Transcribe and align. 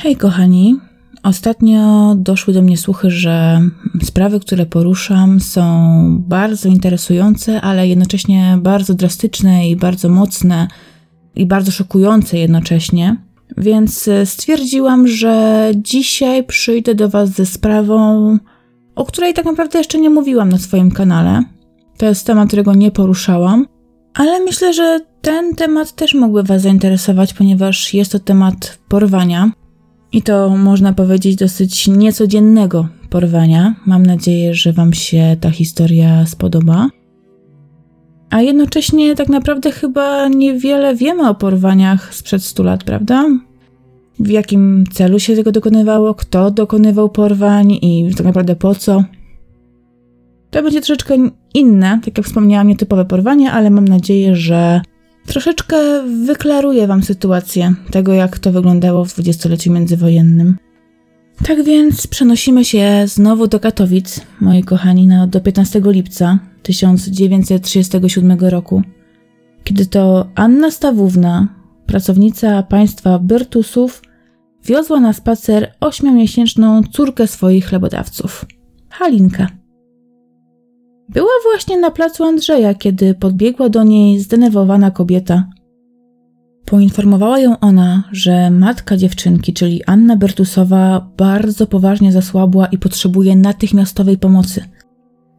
Hej, 0.00 0.16
kochani. 0.16 0.76
Ostatnio 1.22 2.14
doszły 2.14 2.54
do 2.54 2.62
mnie 2.62 2.76
słuchy, 2.76 3.10
że 3.10 3.60
sprawy, 4.02 4.40
które 4.40 4.66
poruszam, 4.66 5.40
są 5.40 5.62
bardzo 6.20 6.68
interesujące, 6.68 7.60
ale 7.60 7.88
jednocześnie 7.88 8.58
bardzo 8.60 8.94
drastyczne 8.94 9.68
i 9.68 9.76
bardzo 9.76 10.08
mocne 10.08 10.68
i 11.34 11.46
bardzo 11.46 11.70
szokujące 11.70 12.38
jednocześnie. 12.38 13.16
Więc 13.56 14.10
stwierdziłam, 14.24 15.08
że 15.08 15.64
dzisiaj 15.76 16.44
przyjdę 16.44 16.94
do 16.94 17.08
Was 17.08 17.30
ze 17.30 17.46
sprawą, 17.46 18.38
o 18.94 19.04
której 19.04 19.34
tak 19.34 19.44
naprawdę 19.44 19.78
jeszcze 19.78 19.98
nie 19.98 20.10
mówiłam 20.10 20.48
na 20.48 20.58
swoim 20.58 20.90
kanale. 20.90 21.42
To 21.96 22.06
jest 22.06 22.26
temat, 22.26 22.48
którego 22.48 22.74
nie 22.74 22.90
poruszałam, 22.90 23.66
ale 24.14 24.40
myślę, 24.40 24.74
że 24.74 25.00
ten 25.20 25.54
temat 25.54 25.92
też 25.92 26.14
mógłby 26.14 26.42
Was 26.42 26.62
zainteresować, 26.62 27.34
ponieważ 27.34 27.94
jest 27.94 28.12
to 28.12 28.18
temat 28.18 28.78
porwania. 28.88 29.50
I 30.12 30.22
to 30.22 30.48
można 30.48 30.92
powiedzieć 30.92 31.36
dosyć 31.36 31.88
niecodziennego 31.88 32.88
porwania. 33.10 33.74
Mam 33.86 34.06
nadzieję, 34.06 34.54
że 34.54 34.72
Wam 34.72 34.92
się 34.92 35.36
ta 35.40 35.50
historia 35.50 36.26
spodoba. 36.26 36.88
A 38.30 38.42
jednocześnie 38.42 39.14
tak 39.14 39.28
naprawdę 39.28 39.72
chyba 39.72 40.28
niewiele 40.28 40.94
wiemy 40.94 41.28
o 41.28 41.34
porwaniach 41.34 42.14
sprzed 42.14 42.44
100 42.44 42.62
lat, 42.62 42.84
prawda? 42.84 43.24
W 44.20 44.28
jakim 44.28 44.84
celu 44.92 45.18
się 45.18 45.36
tego 45.36 45.52
dokonywało, 45.52 46.14
kto 46.14 46.50
dokonywał 46.50 47.08
porwań 47.08 47.72
i 47.72 48.10
tak 48.16 48.26
naprawdę 48.26 48.56
po 48.56 48.74
co. 48.74 49.04
To 50.50 50.62
będzie 50.62 50.80
troszeczkę 50.80 51.16
inne, 51.54 52.00
tak 52.04 52.18
jak 52.18 52.26
wspomniałam, 52.26 52.68
nietypowe 52.68 53.04
porwanie, 53.04 53.52
ale 53.52 53.70
mam 53.70 53.88
nadzieję, 53.88 54.36
że 54.36 54.80
troszeczkę 55.28 55.76
wyklaruje 56.24 56.86
Wam 56.86 57.02
sytuację 57.02 57.74
tego, 57.90 58.12
jak 58.12 58.38
to 58.38 58.52
wyglądało 58.52 59.04
w 59.04 59.12
dwudziestoleciu 59.12 59.72
międzywojennym. 59.72 60.56
Tak 61.44 61.64
więc 61.64 62.06
przenosimy 62.06 62.64
się 62.64 63.02
znowu 63.06 63.46
do 63.46 63.60
Katowic, 63.60 64.20
moi 64.40 64.62
kochani, 64.62 65.06
no, 65.06 65.26
do 65.26 65.40
15 65.40 65.80
lipca 65.84 66.38
1937 66.62 68.38
roku, 68.40 68.82
kiedy 69.64 69.86
to 69.86 70.28
Anna 70.34 70.70
Stawówna, 70.70 71.48
pracownica 71.86 72.62
państwa 72.62 73.18
Byrtusów, 73.18 74.02
wiozła 74.64 75.00
na 75.00 75.12
spacer 75.12 75.72
ośmiomiesięczną 75.80 76.82
córkę 76.82 77.26
swoich 77.26 77.66
chlebodawców, 77.66 78.44
Halinkę. 78.90 79.46
Była 81.08 81.30
właśnie 81.52 81.78
na 81.78 81.90
placu 81.90 82.24
Andrzeja, 82.24 82.74
kiedy 82.74 83.14
podbiegła 83.14 83.68
do 83.68 83.82
niej 83.82 84.20
zdenerwowana 84.20 84.90
kobieta. 84.90 85.48
Poinformowała 86.64 87.38
ją 87.38 87.58
ona, 87.60 88.04
że 88.12 88.50
matka 88.50 88.96
dziewczynki, 88.96 89.52
czyli 89.52 89.84
Anna 89.84 90.16
Bertusowa, 90.16 91.10
bardzo 91.16 91.66
poważnie 91.66 92.12
zasłabła 92.12 92.66
i 92.66 92.78
potrzebuje 92.78 93.36
natychmiastowej 93.36 94.18
pomocy. 94.18 94.64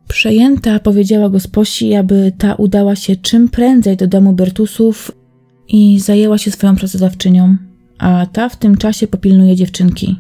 Przejęta 0.08 0.80
powiedziała 0.80 1.30
gosposi, 1.30 1.96
aby 1.96 2.32
ta 2.38 2.56
udała 2.56 2.96
się 2.96 3.16
czym 3.16 3.50
prędzej 3.50 3.98
do 3.98 4.08
domu 4.08 4.34
Bertusów 4.34 5.12
i 5.68 6.00
zajęła 6.00 6.38
się 6.38 6.52
swoją 6.52 6.76
pracodawczynią, 6.76 7.58
a 7.98 8.26
ta 8.26 8.50
w 8.50 8.56
tym 8.56 8.78
czasie 8.78 9.08
popilnuje 9.08 9.56
dziewczynki. 9.56 10.20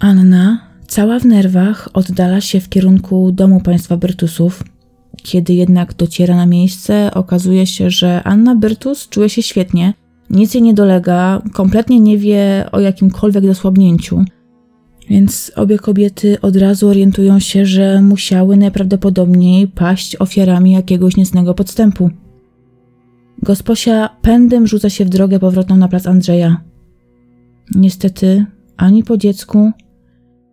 Anna, 0.00 0.67
Cała 0.88 1.18
w 1.18 1.24
nerwach 1.24 1.88
oddala 1.94 2.40
się 2.40 2.60
w 2.60 2.68
kierunku 2.68 3.32
domu 3.32 3.60
państwa 3.60 3.96
Bertusów. 3.96 4.64
Kiedy 5.22 5.54
jednak 5.54 5.94
dociera 5.94 6.36
na 6.36 6.46
miejsce, 6.46 7.10
okazuje 7.14 7.66
się, 7.66 7.90
że 7.90 8.22
Anna 8.24 8.54
Bertus 8.54 9.08
czuje 9.08 9.28
się 9.28 9.42
świetnie, 9.42 9.94
nic 10.30 10.54
jej 10.54 10.62
nie 10.62 10.74
dolega, 10.74 11.42
kompletnie 11.52 12.00
nie 12.00 12.18
wie 12.18 12.66
o 12.72 12.80
jakimkolwiek 12.80 13.44
zasłabnięciu. 13.46 14.24
Więc 15.08 15.52
obie 15.56 15.78
kobiety 15.78 16.40
od 16.40 16.56
razu 16.56 16.88
orientują 16.88 17.38
się, 17.38 17.66
że 17.66 18.02
musiały 18.02 18.56
najprawdopodobniej 18.56 19.68
paść 19.68 20.16
ofiarami 20.16 20.72
jakiegoś 20.72 21.16
niecnego 21.16 21.54
podstępu. 21.54 22.10
Gosposia 23.42 24.08
pędem 24.22 24.66
rzuca 24.66 24.90
się 24.90 25.04
w 25.04 25.08
drogę 25.08 25.38
powrotną 25.38 25.76
na 25.76 25.88
plac 25.88 26.06
Andrzeja. 26.06 26.60
Niestety, 27.74 28.46
ani 28.76 29.04
po 29.04 29.16
dziecku, 29.16 29.72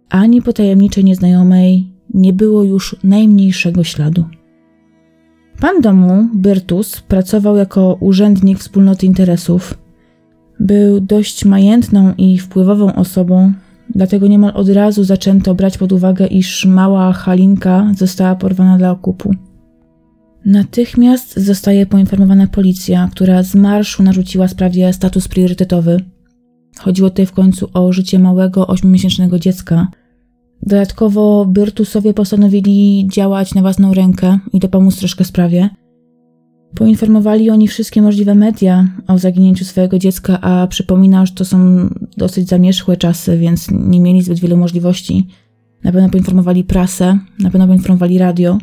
ani 0.09 0.41
po 0.41 0.53
tajemniczej 0.53 1.03
nieznajomej 1.03 1.87
nie 2.13 2.33
było 2.33 2.63
już 2.63 2.95
najmniejszego 3.03 3.83
śladu. 3.83 4.25
Pan 5.61 5.81
domu, 5.81 6.29
Byrtus, 6.33 7.01
pracował 7.01 7.55
jako 7.55 7.97
urzędnik 7.99 8.59
wspólnoty 8.59 9.05
interesów. 9.05 9.77
Był 10.59 10.99
dość 10.99 11.45
majętną 11.45 12.13
i 12.17 12.37
wpływową 12.37 12.95
osobą, 12.95 13.53
dlatego 13.95 14.27
niemal 14.27 14.51
od 14.55 14.69
razu 14.69 15.03
zaczęto 15.03 15.55
brać 15.55 15.77
pod 15.77 15.91
uwagę, 15.91 16.27
iż 16.27 16.65
mała 16.65 17.13
Halinka 17.13 17.91
została 17.97 18.35
porwana 18.35 18.77
dla 18.77 18.91
okupu. 18.91 19.35
Natychmiast 20.45 21.39
zostaje 21.39 21.85
poinformowana 21.85 22.47
policja, 22.47 23.09
która 23.11 23.43
z 23.43 23.55
marszu 23.55 24.03
narzuciła 24.03 24.47
sprawie 24.47 24.93
status 24.93 25.27
priorytetowy– 25.27 25.99
Chodziło 26.79 27.09
tutaj 27.09 27.25
w 27.25 27.31
końcu 27.31 27.69
o 27.73 27.93
życie 27.93 28.19
małego, 28.19 28.67
ośmiomiesięcznego 28.67 29.39
dziecka. 29.39 29.87
Dodatkowo 30.61 31.45
Byrtusowie 31.45 32.13
postanowili 32.13 33.07
działać 33.11 33.53
na 33.53 33.61
własną 33.61 33.93
rękę 33.93 34.39
i 34.53 34.59
dopomóc 34.59 34.97
troszkę 34.97 35.23
sprawie. 35.23 35.69
Poinformowali 36.75 37.49
oni 37.49 37.67
wszystkie 37.67 38.01
możliwe 38.01 38.35
media 38.35 38.87
o 39.07 39.17
zaginięciu 39.17 39.65
swojego 39.65 39.99
dziecka, 39.99 40.41
a 40.41 40.67
przypominam, 40.67 41.25
że 41.25 41.33
to 41.33 41.45
są 41.45 41.89
dosyć 42.17 42.49
zamierzchłe 42.49 42.97
czasy, 42.97 43.37
więc 43.37 43.67
nie 43.71 43.99
mieli 43.99 44.21
zbyt 44.21 44.39
wielu 44.39 44.57
możliwości. 44.57 45.27
Na 45.83 45.91
pewno 45.91 46.09
poinformowali 46.09 46.63
prasę, 46.63 47.19
na 47.39 47.51
pewno 47.51 47.67
poinformowali 47.67 48.17
radio. 48.17 48.57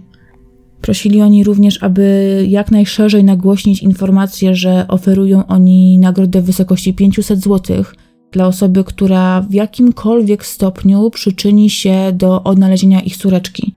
Prosili 0.81 1.23
oni 1.23 1.45
również, 1.45 1.83
aby 1.83 2.47
jak 2.49 2.71
najszerzej 2.71 3.25
nagłośnić 3.25 3.83
informację, 3.83 4.55
że 4.55 4.89
oferują 4.89 5.47
oni 5.47 5.99
nagrodę 5.99 6.43
w 6.43 6.45
wysokości 6.45 6.95
500 6.95 7.41
zł 7.41 7.85
dla 8.33 8.47
osoby, 8.47 8.85
która 8.85 9.41
w 9.41 9.53
jakimkolwiek 9.55 10.47
stopniu 10.47 11.11
przyczyni 11.11 11.71
się 11.71 12.13
do 12.13 12.43
odnalezienia 12.43 13.01
ich 13.01 13.17
córeczki. 13.17 13.75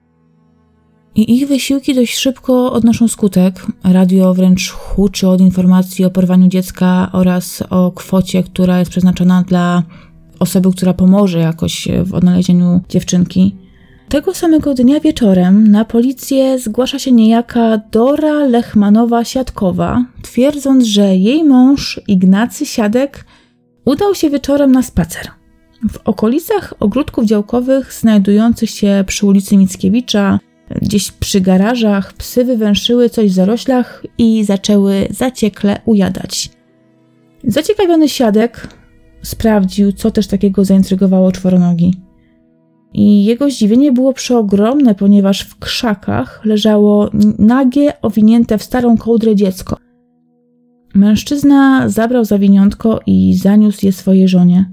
I 1.15 1.35
ich 1.35 1.47
wysiłki 1.47 1.95
dość 1.95 2.17
szybko 2.17 2.71
odnoszą 2.71 3.07
skutek. 3.07 3.65
Radio 3.83 4.33
wręcz 4.33 4.69
huczy 4.69 5.27
od 5.27 5.41
informacji 5.41 6.05
o 6.05 6.09
porwaniu 6.09 6.47
dziecka 6.47 7.09
oraz 7.13 7.63
o 7.69 7.91
kwocie, 7.91 8.43
która 8.43 8.79
jest 8.79 8.91
przeznaczona 8.91 9.43
dla 9.43 9.83
osoby, 10.39 10.71
która 10.71 10.93
pomoże 10.93 11.39
jakoś 11.39 11.87
w 12.05 12.13
odnalezieniu 12.13 12.81
dziewczynki. 12.89 13.55
Tego 14.09 14.33
samego 14.33 14.73
dnia 14.73 14.99
wieczorem 14.99 15.67
na 15.71 15.85
policję 15.85 16.59
zgłasza 16.59 16.99
się 16.99 17.11
niejaka 17.11 17.81
Dora 17.91 18.47
Lechmanowa-Siadkowa, 18.47 20.03
twierdząc, 20.21 20.83
że 20.83 21.15
jej 21.15 21.43
mąż 21.43 22.01
Ignacy 22.07 22.65
Siadek 22.65 23.25
udał 23.85 24.15
się 24.15 24.29
wieczorem 24.29 24.71
na 24.71 24.83
spacer. 24.83 25.27
W 25.89 25.97
okolicach 26.05 26.73
ogródków 26.79 27.25
działkowych 27.25 27.93
znajdujących 27.93 28.69
się 28.69 29.03
przy 29.07 29.25
ulicy 29.25 29.57
Mickiewicza, 29.57 30.39
gdzieś 30.81 31.11
przy 31.11 31.41
garażach, 31.41 32.13
psy 32.13 32.45
wywęszyły 32.45 33.09
coś 33.09 33.31
w 33.31 33.33
zaroślach 33.33 34.05
i 34.17 34.43
zaczęły 34.43 35.07
zaciekle 35.09 35.81
ujadać. 35.85 36.49
Zaciekawiony 37.43 38.09
Siadek 38.09 38.67
sprawdził, 39.21 39.91
co 39.91 40.11
też 40.11 40.27
takiego 40.27 40.65
zaintrygowało 40.65 41.31
czworonogi. 41.31 41.93
I 42.93 43.25
jego 43.25 43.49
zdziwienie 43.49 43.91
było 43.91 44.13
przeogromne, 44.13 44.95
ponieważ 44.95 45.41
w 45.41 45.59
krzakach 45.59 46.45
leżało 46.45 47.09
nagie, 47.39 48.01
owinięte 48.01 48.57
w 48.57 48.63
starą 48.63 48.97
kołdrę 48.97 49.35
dziecko. 49.35 49.77
Mężczyzna 50.95 51.89
zabrał 51.89 52.25
zawiniątko 52.25 52.99
i 53.05 53.35
zaniósł 53.35 53.85
je 53.85 53.91
swojej 53.91 54.27
żonie. 54.27 54.71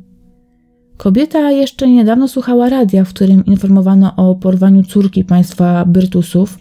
Kobieta 0.96 1.50
jeszcze 1.50 1.88
niedawno 1.88 2.28
słuchała 2.28 2.68
radia, 2.68 3.04
w 3.04 3.08
którym 3.08 3.44
informowano 3.44 4.16
o 4.16 4.34
porwaniu 4.34 4.82
córki 4.82 5.24
państwa 5.24 5.84
Byrtusów. 5.84 6.58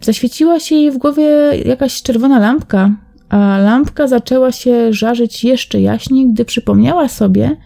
Zaświeciła 0.00 0.60
się 0.60 0.74
jej 0.74 0.90
w 0.90 0.98
głowie 0.98 1.24
jakaś 1.64 2.02
czerwona 2.02 2.38
lampka, 2.38 2.96
a 3.28 3.58
lampka 3.58 4.06
zaczęła 4.06 4.52
się 4.52 4.92
żarzyć 4.92 5.44
jeszcze 5.44 5.80
jaśniej, 5.80 6.28
gdy 6.28 6.44
przypomniała 6.44 7.08
sobie, 7.08 7.56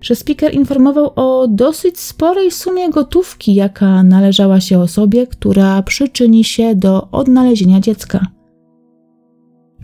że 0.00 0.14
speaker 0.14 0.54
informował 0.54 1.12
o 1.16 1.48
dosyć 1.48 2.00
sporej 2.00 2.50
sumie 2.50 2.90
gotówki, 2.90 3.54
jaka 3.54 4.02
należała 4.02 4.60
się 4.60 4.78
osobie, 4.78 5.26
która 5.26 5.82
przyczyni 5.82 6.44
się 6.44 6.74
do 6.74 7.10
odnalezienia 7.10 7.80
dziecka. 7.80 8.35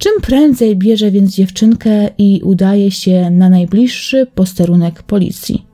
Czym 0.02 0.20
prędzej 0.22 0.76
bierze 0.76 1.10
więc 1.10 1.34
dziewczynkę 1.34 2.08
i 2.18 2.40
udaje 2.44 2.90
się 2.90 3.30
na 3.30 3.48
najbliższy 3.48 4.26
posterunek 4.34 5.02
policji. 5.02 5.66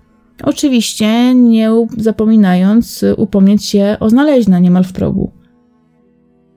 Oczywiście 0.43 1.35
nie 1.35 1.71
zapominając 1.97 3.05
upomnieć 3.17 3.65
się 3.65 3.97
o 4.01 4.11
znaleźna 4.11 4.59
niemal 4.59 4.85
w 4.85 4.93
progu. 4.93 5.31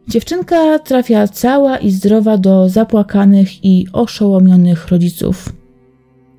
Dziewczynka 0.07 0.79
trafia 0.79 1.27
cała 1.27 1.77
i 1.77 1.91
zdrowa 1.91 2.37
do 2.37 2.69
zapłakanych 2.69 3.65
i 3.65 3.87
oszołomionych 3.93 4.87
rodziców. 4.87 5.53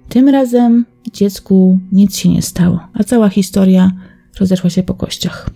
Tym 0.08 0.28
razem 0.28 0.86
dziecku 1.12 1.78
nic 1.92 2.16
się 2.16 2.28
nie 2.28 2.42
stało, 2.42 2.80
a 2.94 3.04
cała 3.04 3.28
historia 3.28 3.92
rozeszła 4.40 4.70
się 4.70 4.82
po 4.82 4.94
kościach. 4.94 5.50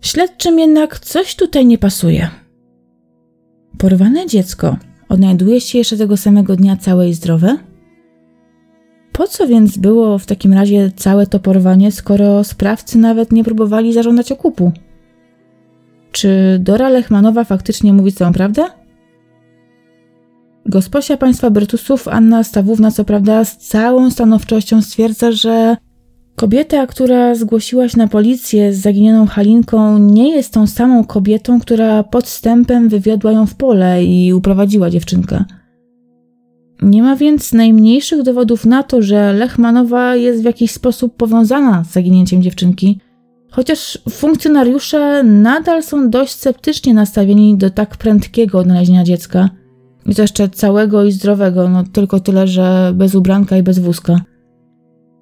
Śledczym 0.00 0.58
jednak 0.58 0.98
coś 0.98 1.36
tutaj 1.36 1.66
nie 1.66 1.78
pasuje. 1.78 2.45
Porwane 3.78 4.26
dziecko 4.26 4.76
odnajduje 5.08 5.60
się 5.60 5.78
jeszcze 5.78 5.96
tego 5.96 6.16
samego 6.16 6.56
dnia 6.56 6.76
całe 6.76 7.08
i 7.08 7.14
zdrowe? 7.14 7.58
Po 9.12 9.26
co 9.26 9.46
więc 9.46 9.78
było 9.78 10.18
w 10.18 10.26
takim 10.26 10.52
razie 10.52 10.90
całe 10.96 11.26
to 11.26 11.38
porwanie, 11.40 11.92
skoro 11.92 12.44
sprawcy 12.44 12.98
nawet 12.98 13.32
nie 13.32 13.44
próbowali 13.44 13.92
zażądać 13.92 14.32
okupu? 14.32 14.72
Czy 16.12 16.58
Dora 16.60 16.88
Lechmanowa 16.88 17.44
faktycznie 17.44 17.92
mówi 17.92 18.12
całą 18.12 18.32
prawdę? 18.32 18.64
Gosposia 20.66 21.16
państwa 21.16 21.50
Brytusów 21.50 22.08
Anna 22.08 22.44
Stawówna 22.44 22.90
co 22.90 23.04
prawda 23.04 23.44
z 23.44 23.56
całą 23.56 24.10
stanowczością 24.10 24.82
stwierdza, 24.82 25.32
że 25.32 25.76
kobieta, 26.36 26.86
która 26.86 27.34
zgłosiła 27.34 27.88
się 27.88 27.98
na 27.98 28.08
policję 28.08 28.72
z 28.72 28.78
zaginioną 28.78 29.26
Halinką, 29.26 29.98
nie 29.98 30.36
jest 30.36 30.52
tą 30.52 30.66
samą 30.66 31.04
kobietą, 31.04 31.60
która 31.60 32.02
podstępem 32.02 32.88
wywiodła 32.88 33.32
ją 33.32 33.46
w 33.46 33.54
pole 33.54 34.04
i 34.04 34.34
uprowadziła 34.34 34.90
dziewczynkę. 34.90 35.44
Nie 36.82 37.02
ma 37.02 37.16
więc 37.16 37.52
najmniejszych 37.52 38.22
dowodów 38.22 38.64
na 38.64 38.82
to, 38.82 39.02
że 39.02 39.32
Lechmanowa 39.32 40.16
jest 40.16 40.42
w 40.42 40.44
jakiś 40.44 40.70
sposób 40.70 41.16
powiązana 41.16 41.84
z 41.84 41.92
zaginięciem 41.92 42.42
dziewczynki, 42.42 43.00
chociaż 43.50 43.98
funkcjonariusze 44.10 45.22
nadal 45.22 45.82
są 45.82 46.10
dość 46.10 46.32
sceptycznie 46.32 46.94
nastawieni 46.94 47.56
do 47.56 47.70
tak 47.70 47.96
prędkiego 47.96 48.58
odnalezienia 48.58 49.04
dziecka. 49.04 49.50
I 50.06 50.14
to 50.14 50.22
jeszcze 50.22 50.48
całego 50.48 51.04
i 51.04 51.12
zdrowego, 51.12 51.68
no 51.68 51.84
tylko 51.92 52.20
tyle, 52.20 52.46
że 52.46 52.92
bez 52.94 53.14
ubranka 53.14 53.56
i 53.56 53.62
bez 53.62 53.78
wózka. 53.78 54.20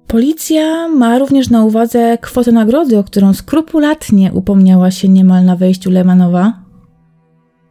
Policja 0.07 0.87
ma 0.87 1.19
również 1.19 1.49
na 1.49 1.63
uwadze 1.63 2.17
kwotę 2.17 2.51
nagrody, 2.51 2.97
o 2.97 3.03
którą 3.03 3.33
skrupulatnie 3.33 4.33
upomniała 4.33 4.91
się 4.91 5.07
niemal 5.07 5.45
na 5.45 5.55
wejściu 5.55 5.91
Lemanowa, 5.91 6.65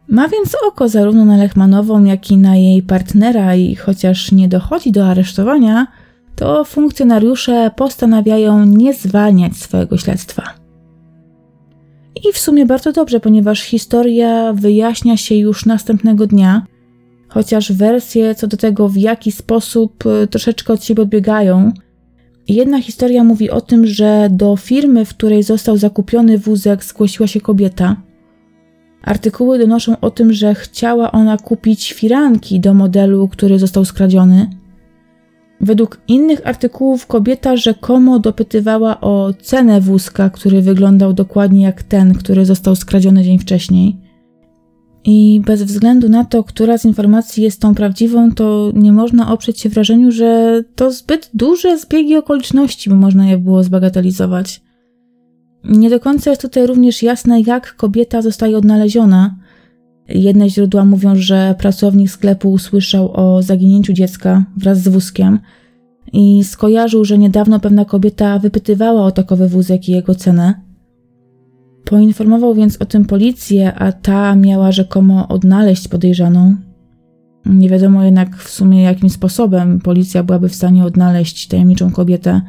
ma 0.07 0.27
więc 0.27 0.55
oko 0.67 0.89
zarówno 0.89 1.25
na 1.25 1.37
Lechmanową, 1.37 2.03
jak 2.03 2.31
i 2.31 2.37
na 2.37 2.55
jej 2.55 2.83
partnera 2.83 3.55
i 3.55 3.75
chociaż 3.75 4.31
nie 4.31 4.47
dochodzi 4.47 4.91
do 4.91 5.07
aresztowania, 5.07 5.87
to 6.35 6.63
funkcjonariusze 6.63 7.71
postanawiają 7.75 8.65
nie 8.65 8.93
zwalniać 8.93 9.57
swojego 9.57 9.97
śledztwa. 9.97 10.43
I 12.29 12.33
w 12.33 12.37
sumie 12.37 12.65
bardzo 12.65 12.91
dobrze, 12.91 13.19
ponieważ 13.19 13.61
historia 13.61 14.53
wyjaśnia 14.53 15.17
się 15.17 15.35
już 15.35 15.65
następnego 15.65 16.27
dnia, 16.27 16.65
chociaż 17.27 17.71
wersje 17.71 18.35
co 18.35 18.47
do 18.47 18.57
tego, 18.57 18.89
w 18.89 18.97
jaki 18.97 19.31
sposób 19.31 20.05
y, 20.05 20.27
troszeczkę 20.27 20.73
od 20.73 20.83
siebie 20.83 21.03
odbiegają. 21.03 21.71
Jedna 22.47 22.81
historia 22.81 23.23
mówi 23.23 23.49
o 23.49 23.61
tym, 23.61 23.87
że 23.87 24.27
do 24.31 24.55
firmy, 24.55 25.05
w 25.05 25.09
której 25.09 25.43
został 25.43 25.77
zakupiony 25.77 26.37
wózek, 26.37 26.83
zgłosiła 26.83 27.27
się 27.27 27.41
kobieta– 27.41 27.95
Artykuły 29.05 29.59
donoszą 29.59 29.99
o 29.99 30.11
tym, 30.11 30.33
że 30.33 30.55
chciała 30.55 31.11
ona 31.11 31.37
kupić 31.37 31.93
firanki 31.93 32.59
do 32.59 32.73
modelu, 32.73 33.27
który 33.27 33.59
został 33.59 33.85
skradziony. 33.85 34.49
Według 35.61 36.01
innych 36.07 36.47
artykułów 36.47 37.07
kobieta 37.07 37.57
rzekomo 37.57 38.19
dopytywała 38.19 39.01
o 39.01 39.33
cenę 39.41 39.81
wózka, 39.81 40.29
który 40.29 40.61
wyglądał 40.61 41.13
dokładnie 41.13 41.63
jak 41.63 41.83
ten, 41.83 42.13
który 42.13 42.45
został 42.45 42.75
skradziony 42.75 43.23
dzień 43.23 43.39
wcześniej. 43.39 43.97
I 45.05 45.41
bez 45.45 45.63
względu 45.63 46.09
na 46.09 46.25
to, 46.25 46.43
która 46.43 46.77
z 46.77 46.85
informacji 46.85 47.43
jest 47.43 47.61
tą 47.61 47.75
prawdziwą, 47.75 48.31
to 48.31 48.71
nie 48.75 48.93
można 48.93 49.33
oprzeć 49.33 49.59
się 49.59 49.69
wrażeniu, 49.69 50.11
że 50.11 50.61
to 50.75 50.91
zbyt 50.91 51.29
duże 51.33 51.77
zbiegi 51.77 52.15
okoliczności, 52.15 52.89
by 52.89 52.95
można 52.95 53.29
je 53.29 53.37
było 53.37 53.63
zbagatelizować. 53.63 54.61
Nie 55.63 55.89
do 55.89 55.99
końca 55.99 56.29
jest 56.29 56.41
tutaj 56.41 56.67
również 56.67 57.03
jasne, 57.03 57.41
jak 57.41 57.75
kobieta 57.75 58.21
zostaje 58.21 58.57
odnaleziona. 58.57 59.35
Jedne 60.07 60.49
źródła 60.49 60.85
mówią, 60.85 61.15
że 61.15 61.55
pracownik 61.59 62.11
sklepu 62.11 62.51
usłyszał 62.51 63.11
o 63.13 63.41
zaginięciu 63.41 63.93
dziecka 63.93 64.45
wraz 64.57 64.81
z 64.81 64.87
wózkiem 64.87 65.39
i 66.13 66.43
skojarzył, 66.43 67.05
że 67.05 67.17
niedawno 67.17 67.59
pewna 67.59 67.85
kobieta 67.85 68.39
wypytywała 68.39 69.05
o 69.05 69.11
takowy 69.11 69.47
wózek 69.47 69.89
i 69.89 69.91
jego 69.91 70.15
cenę. 70.15 70.64
Poinformował 71.85 72.55
więc 72.55 72.81
o 72.81 72.85
tym 72.85 73.05
policję, 73.05 73.73
a 73.73 73.91
ta 73.91 74.35
miała 74.35 74.71
rzekomo 74.71 75.27
odnaleźć 75.27 75.87
podejrzaną. 75.87 76.55
Nie 77.45 77.69
wiadomo 77.69 78.03
jednak 78.03 78.37
w 78.37 78.49
sumie 78.49 78.83
jakim 78.83 79.09
sposobem 79.09 79.79
policja 79.79 80.23
byłaby 80.23 80.49
w 80.49 80.55
stanie 80.55 80.85
odnaleźć 80.85 81.47
tajemniczą 81.47 81.91
kobietę 81.91 82.41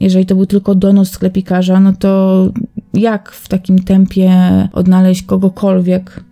jeżeli 0.00 0.26
to 0.26 0.34
był 0.34 0.46
tylko 0.46 0.74
donos 0.74 1.10
sklepikarza, 1.10 1.80
no 1.80 1.92
to 1.92 2.52
jak 2.94 3.30
w 3.30 3.48
takim 3.48 3.78
tempie 3.78 4.32
odnaleźć 4.72 5.22
kogokolwiek? 5.22 6.24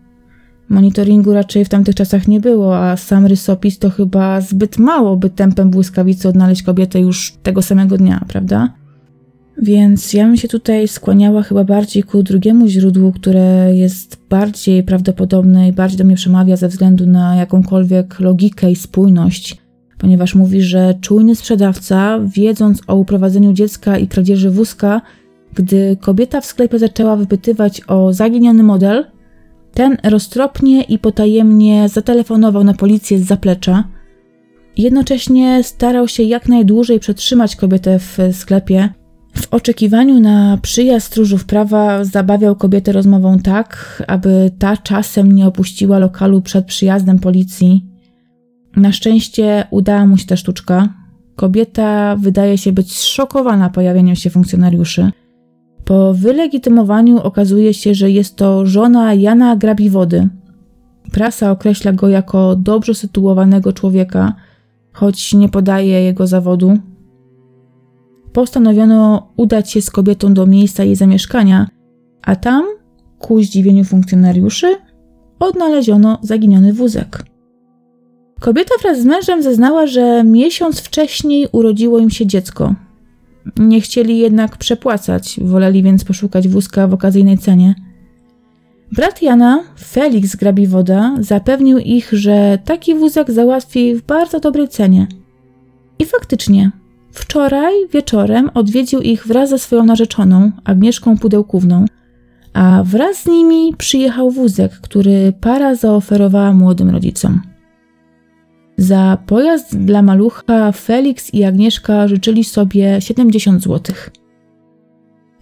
Monitoringu 0.68 1.32
raczej 1.32 1.64
w 1.64 1.68
tamtych 1.68 1.94
czasach 1.94 2.28
nie 2.28 2.40
było, 2.40 2.78
a 2.78 2.96
sam 2.96 3.26
rysopis 3.26 3.78
to 3.78 3.90
chyba 3.90 4.40
zbyt 4.40 4.78
mało, 4.78 5.16
by 5.16 5.30
tempem 5.30 5.70
błyskawicy 5.70 6.28
odnaleźć 6.28 6.62
kobietę 6.62 7.00
już 7.00 7.32
tego 7.42 7.62
samego 7.62 7.96
dnia, 7.96 8.24
prawda? 8.28 8.72
Więc 9.62 10.12
ja 10.12 10.24
bym 10.24 10.36
się 10.36 10.48
tutaj 10.48 10.88
skłaniała 10.88 11.42
chyba 11.42 11.64
bardziej 11.64 12.02
ku 12.02 12.22
drugiemu 12.22 12.68
źródłu, 12.68 13.12
które 13.12 13.74
jest 13.74 14.28
bardziej 14.30 14.82
prawdopodobne 14.82 15.68
i 15.68 15.72
bardziej 15.72 15.98
do 15.98 16.04
mnie 16.04 16.16
przemawia 16.16 16.56
ze 16.56 16.68
względu 16.68 17.06
na 17.06 17.36
jakąkolwiek 17.36 18.20
logikę 18.20 18.70
i 18.70 18.76
spójność 18.76 19.58
ponieważ 19.98 20.34
mówi, 20.34 20.62
że 20.62 20.94
czujny 21.00 21.36
sprzedawca, 21.36 22.18
wiedząc 22.34 22.80
o 22.86 22.96
uprowadzeniu 22.96 23.52
dziecka 23.52 23.98
i 23.98 24.08
kradzieży 24.08 24.50
wózka, 24.50 25.00
gdy 25.54 25.96
kobieta 26.00 26.40
w 26.40 26.46
sklepie 26.46 26.78
zaczęła 26.78 27.16
wypytywać 27.16 27.80
o 27.86 28.12
zaginiony 28.12 28.62
model, 28.62 29.04
ten 29.74 29.96
roztropnie 30.04 30.82
i 30.82 30.98
potajemnie 30.98 31.88
zatelefonował 31.88 32.64
na 32.64 32.74
policję 32.74 33.18
z 33.18 33.22
zaplecza. 33.22 33.84
Jednocześnie 34.76 35.62
starał 35.62 36.08
się 36.08 36.22
jak 36.22 36.48
najdłużej 36.48 37.00
przetrzymać 37.00 37.56
kobietę 37.56 37.98
w 37.98 38.18
sklepie. 38.32 38.88
W 39.40 39.54
oczekiwaniu 39.54 40.20
na 40.20 40.58
przyjazd 40.62 41.06
stróżów 41.06 41.44
prawa 41.44 42.04
zabawiał 42.04 42.56
kobietę 42.56 42.92
rozmową 42.92 43.38
tak, 43.38 44.02
aby 44.06 44.50
ta 44.58 44.76
czasem 44.76 45.32
nie 45.32 45.46
opuściła 45.46 45.98
lokalu 45.98 46.42
przed 46.42 46.66
przyjazdem 46.66 47.18
policji. 47.18 47.86
Na 48.76 48.92
szczęście 48.92 49.64
udała 49.70 50.06
mu 50.06 50.16
się 50.16 50.26
ta 50.26 50.36
sztuczka. 50.36 50.88
Kobieta 51.36 52.16
wydaje 52.16 52.58
się 52.58 52.72
być 52.72 52.92
zszokowana 52.92 53.70
pojawieniem 53.70 54.16
się 54.16 54.30
funkcjonariuszy. 54.30 55.10
Po 55.84 56.14
wylegitymowaniu 56.14 57.20
okazuje 57.20 57.74
się, 57.74 57.94
że 57.94 58.10
jest 58.10 58.36
to 58.36 58.66
żona 58.66 59.14
Jana 59.14 59.56
Grabiwody. 59.56 60.28
Prasa 61.12 61.50
określa 61.50 61.92
go 61.92 62.08
jako 62.08 62.56
dobrze 62.56 62.94
sytuowanego 62.94 63.72
człowieka, 63.72 64.34
choć 64.92 65.34
nie 65.34 65.48
podaje 65.48 66.02
jego 66.02 66.26
zawodu. 66.26 66.78
Postanowiono 68.32 69.32
udać 69.36 69.70
się 69.70 69.82
z 69.82 69.90
kobietą 69.90 70.34
do 70.34 70.46
miejsca 70.46 70.84
jej 70.84 70.96
zamieszkania, 70.96 71.68
a 72.22 72.36
tam, 72.36 72.64
ku 73.18 73.42
zdziwieniu 73.42 73.84
funkcjonariuszy, 73.84 74.76
odnaleziono 75.38 76.18
zaginiony 76.22 76.72
wózek. 76.72 77.24
Kobieta 78.40 78.74
wraz 78.82 79.00
z 79.00 79.04
mężem 79.04 79.42
zeznała, 79.42 79.86
że 79.86 80.24
miesiąc 80.24 80.80
wcześniej 80.80 81.48
urodziło 81.52 81.98
im 81.98 82.10
się 82.10 82.26
dziecko. 82.26 82.74
Nie 83.56 83.80
chcieli 83.80 84.18
jednak 84.18 84.56
przepłacać, 84.56 85.40
woleli 85.42 85.82
więc 85.82 86.04
poszukać 86.04 86.48
wózka 86.48 86.88
w 86.88 86.94
okazyjnej 86.94 87.38
cenie. 87.38 87.74
Brat 88.92 89.22
Jana, 89.22 89.64
Felix 89.78 90.36
Grabiwoda, 90.36 91.16
zapewnił 91.20 91.78
ich, 91.78 92.08
że 92.12 92.58
taki 92.64 92.94
wózek 92.94 93.30
załatwi 93.30 93.94
w 93.94 94.02
bardzo 94.02 94.40
dobrej 94.40 94.68
cenie. 94.68 95.06
I 95.98 96.04
faktycznie, 96.04 96.70
wczoraj 97.12 97.74
wieczorem 97.92 98.50
odwiedził 98.54 99.00
ich 99.00 99.26
wraz 99.26 99.50
ze 99.50 99.58
swoją 99.58 99.84
narzeczoną, 99.84 100.50
Agnieszką 100.64 101.18
Pudełkówną, 101.18 101.84
a 102.52 102.82
wraz 102.84 103.16
z 103.16 103.26
nimi 103.26 103.74
przyjechał 103.78 104.30
wózek, 104.30 104.72
który 104.72 105.32
para 105.40 105.74
zaoferowała 105.74 106.52
młodym 106.52 106.90
rodzicom. 106.90 107.40
Za 108.76 109.18
pojazd 109.26 109.78
dla 109.78 110.02
malucha 110.02 110.72
Felix 110.72 111.34
i 111.34 111.44
Agnieszka 111.44 112.08
życzyli 112.08 112.44
sobie 112.44 113.00
70 113.00 113.62
zł. 113.62 113.96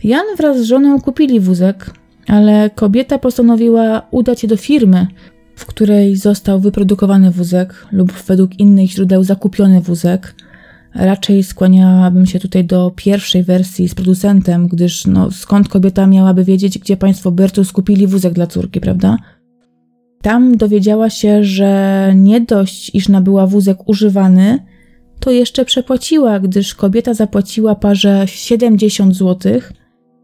Jan 0.05 0.25
wraz 0.37 0.61
z 0.61 0.65
żoną 0.65 1.01
kupili 1.01 1.41
wózek, 1.41 1.91
ale 2.27 2.71
kobieta 2.71 3.19
postanowiła 3.19 4.03
udać 4.11 4.41
się 4.41 4.49
do 4.49 4.57
firmy, 4.57 5.07
w 5.57 5.67
której 5.67 6.17
został 6.17 6.61
wyprodukowany 6.61 7.31
wózek 7.31 7.87
lub 7.93 8.13
według 8.13 8.59
innych 8.59 8.91
źródeł 8.91 9.25
zakupiony 9.25 9.81
wózek. 9.81 10.35
Raczej 10.99 11.43
skłaniałabym 11.43 12.27
się 12.27 12.41
tutaj 12.41 12.65
do 12.65 12.93
pierwszej 12.97 13.43
wersji 13.43 13.89
z 13.89 13.95
producentem, 13.95 14.69
gdyż 14.69 15.07
no, 15.07 15.31
skąd 15.31 15.69
kobieta 15.69 16.07
miałaby 16.07 16.45
wiedzieć, 16.45 16.79
gdzie 16.79 16.97
państwo 16.97 17.31
Bertus 17.31 17.73
kupili 17.73 18.07
wózek 18.07 18.33
dla 18.33 18.47
córki, 18.47 18.81
prawda? 18.81 19.17
Tam 20.23 20.57
dowiedziała 20.57 21.11
się, 21.11 21.45
że 21.45 22.13
nie 22.17 22.41
dość, 22.41 22.95
iż 22.95 23.09
nabyła 23.09 23.47
wózek 23.47 23.89
używany, 23.89 24.59
to 25.21 25.31
jeszcze 25.31 25.65
przepłaciła, 25.65 26.41
gdyż 26.41 26.75
kobieta 26.75 27.15
zapłaciła 27.15 27.75
parze 27.75 28.23
70 28.27 29.17
zł, 29.17 29.61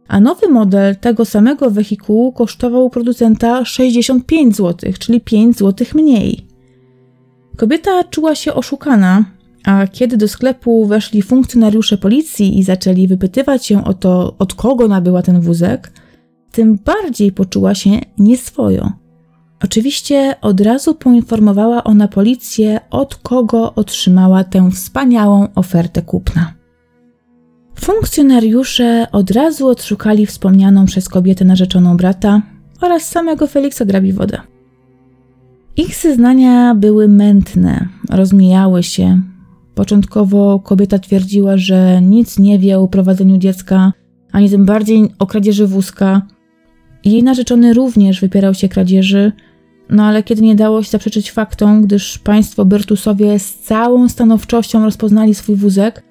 a 0.09 0.21
nowy 0.21 0.49
model 0.49 0.97
tego 0.97 1.25
samego 1.25 1.71
wehikułu 1.71 2.33
kosztował 2.33 2.91
producenta 2.91 3.65
65 3.65 4.57
zł, 4.57 4.93
czyli 4.99 5.21
5 5.21 5.59
zł 5.59 5.87
mniej. 5.95 6.47
Kobieta 7.57 8.05
czuła 8.05 8.35
się 8.35 8.55
oszukana, 8.55 9.25
a 9.65 9.87
kiedy 9.87 10.17
do 10.17 10.29
sklepu 10.29 10.87
weszli 10.87 11.23
funkcjonariusze 11.23 11.99
policji 11.99 12.59
i 12.59 12.63
zaczęli 12.63 13.09
wypytywać 13.09 13.67
się 13.67 13.85
o 13.85 13.95
to, 13.95 14.35
od 14.39 14.55
kogo 14.55 14.89
nabyła 14.89 15.23
ten 15.23 15.41
wózek, 15.41 15.93
tym 16.53 16.79
bardziej 16.85 17.33
poczuła 17.33 17.75
się 17.75 17.91
nieswojo. 18.19 18.93
Oczywiście 19.65 20.35
od 20.41 20.61
razu 20.61 20.95
poinformowała 20.95 21.85
ona 21.85 22.09
policję, 22.09 22.81
od 22.91 23.15
kogo 23.15 23.75
otrzymała 23.75 24.45
tę 24.45 24.71
wspaniałą 24.71 25.49
ofertę 25.55 26.03
kupna. 26.03 26.55
Funkcjonariusze 27.81 29.07
od 29.13 29.31
razu 29.31 29.69
odszukali 29.69 30.27
wspomnianą 30.27 30.87
przez 30.87 31.09
kobietę 31.09 31.45
narzeczoną 31.45 31.97
brata 31.97 32.43
oraz 32.81 33.09
samego 33.09 33.47
Feliksa 33.47 33.85
Grabiwodę. 33.85 34.41
Ich 35.77 35.95
zeznania 35.95 36.75
były 36.75 37.09
mętne, 37.09 37.89
rozmijały 38.11 38.83
się. 38.83 39.23
Początkowo 39.75 40.61
kobieta 40.61 40.99
twierdziła, 40.99 41.57
że 41.57 42.03
nic 42.03 42.39
nie 42.39 42.59
wie 42.59 42.79
o 42.79 42.89
prowadzeniu 42.89 43.39
dziecka, 43.39 43.93
ani 44.33 44.51
tym 44.51 44.65
bardziej 44.65 45.09
o 45.19 45.27
kradzieży 45.27 45.67
wózka. 45.67 46.23
Jej 47.05 47.23
narzeczony 47.23 47.75
również 47.75 48.21
wypierał 48.21 48.55
się 48.55 48.69
kradzieży, 48.69 49.33
no 49.91 50.05
ale 50.05 50.23
kiedy 50.23 50.43
nie 50.43 50.55
dało 50.55 50.83
się 50.83 50.91
zaprzeczyć 50.91 51.33
faktom, 51.33 51.83
gdyż 51.83 52.19
państwo 52.19 52.65
Bertusowie 52.65 53.39
z 53.39 53.59
całą 53.59 54.09
stanowczością 54.09 54.85
rozpoznali 54.85 55.35
swój 55.35 55.57
wózek, 55.57 56.03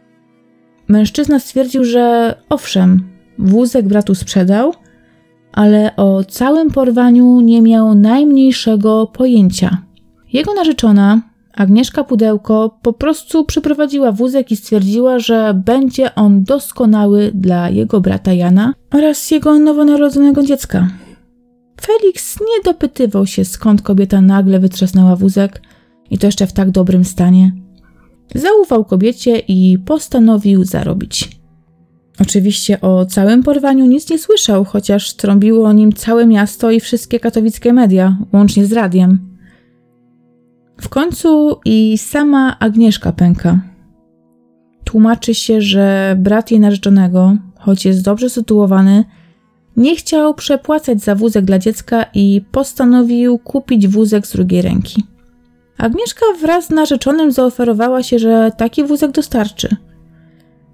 mężczyzna 0.87 1.39
stwierdził, 1.39 1.83
że 1.83 2.35
owszem, 2.49 3.09
wózek 3.39 3.87
bratu 3.87 4.15
sprzedał, 4.15 4.73
ale 5.51 5.95
o 5.95 6.23
całym 6.23 6.71
porwaniu 6.71 7.41
nie 7.41 7.61
miał 7.61 7.95
najmniejszego 7.95 9.07
pojęcia. 9.07 9.77
Jego 10.33 10.53
narzeczona, 10.53 11.21
Agnieszka 11.53 12.03
Pudełko, 12.03 12.79
po 12.81 12.93
prostu 12.93 13.45
przyprowadziła 13.45 14.11
wózek 14.11 14.51
i 14.51 14.55
stwierdziła, 14.55 15.19
że 15.19 15.61
będzie 15.65 16.15
on 16.15 16.43
doskonały 16.43 17.31
dla 17.33 17.69
jego 17.69 18.01
brata 18.01 18.33
Jana 18.33 18.73
oraz 18.93 19.31
jego 19.31 19.59
nowonarodzonego 19.59 20.43
dziecka. 20.43 20.87
Felix 21.81 22.39
nie 22.39 22.63
dopytywał 22.71 23.25
się, 23.25 23.45
skąd 23.45 23.81
kobieta 23.81 24.21
nagle 24.21 24.59
wytrzasnęła 24.59 25.15
wózek 25.15 25.61
i 26.09 26.17
to 26.17 26.27
jeszcze 26.27 26.47
w 26.47 26.53
tak 26.53 26.71
dobrym 26.71 27.05
stanie. 27.05 27.51
Zaufał 28.35 28.85
kobiecie 28.85 29.39
i 29.39 29.77
postanowił 29.85 30.63
zarobić. 30.63 31.41
Oczywiście 32.19 32.81
o 32.81 33.05
całym 33.05 33.43
porwaniu 33.43 33.85
nic 33.85 34.09
nie 34.09 34.19
słyszał, 34.19 34.65
chociaż 34.65 35.13
trąbiło 35.13 35.67
o 35.67 35.73
nim 35.73 35.93
całe 35.93 36.27
miasto 36.27 36.71
i 36.71 36.79
wszystkie 36.79 37.19
katowickie 37.19 37.73
media, 37.73 38.17
łącznie 38.33 38.65
z 38.65 38.73
radiem. 38.73 39.30
W 40.81 40.89
końcu 40.89 41.59
i 41.65 41.97
sama 41.97 42.59
Agnieszka 42.59 43.11
pęka. 43.11 43.59
Tłumaczy 44.83 45.35
się, 45.35 45.61
że 45.61 46.15
brat 46.19 46.51
jej 46.51 46.59
narzeczonego, 46.59 47.37
choć 47.59 47.85
jest 47.85 48.03
dobrze 48.03 48.29
sytuowany, 48.29 49.05
nie 49.77 49.95
chciał 49.95 50.33
przepłacać 50.33 51.01
za 51.01 51.15
wózek 51.15 51.45
dla 51.45 51.59
dziecka 51.59 52.05
i 52.13 52.41
postanowił 52.51 53.37
kupić 53.37 53.87
wózek 53.87 54.27
z 54.27 54.33
drugiej 54.33 54.61
ręki. 54.61 55.03
Agnieszka 55.77 56.25
wraz 56.41 56.65
z 56.65 56.69
narzeczonym 56.69 57.31
zaoferowała 57.31 58.03
się, 58.03 58.19
że 58.19 58.51
taki 58.57 58.83
wózek 58.83 59.11
dostarczy. 59.11 59.75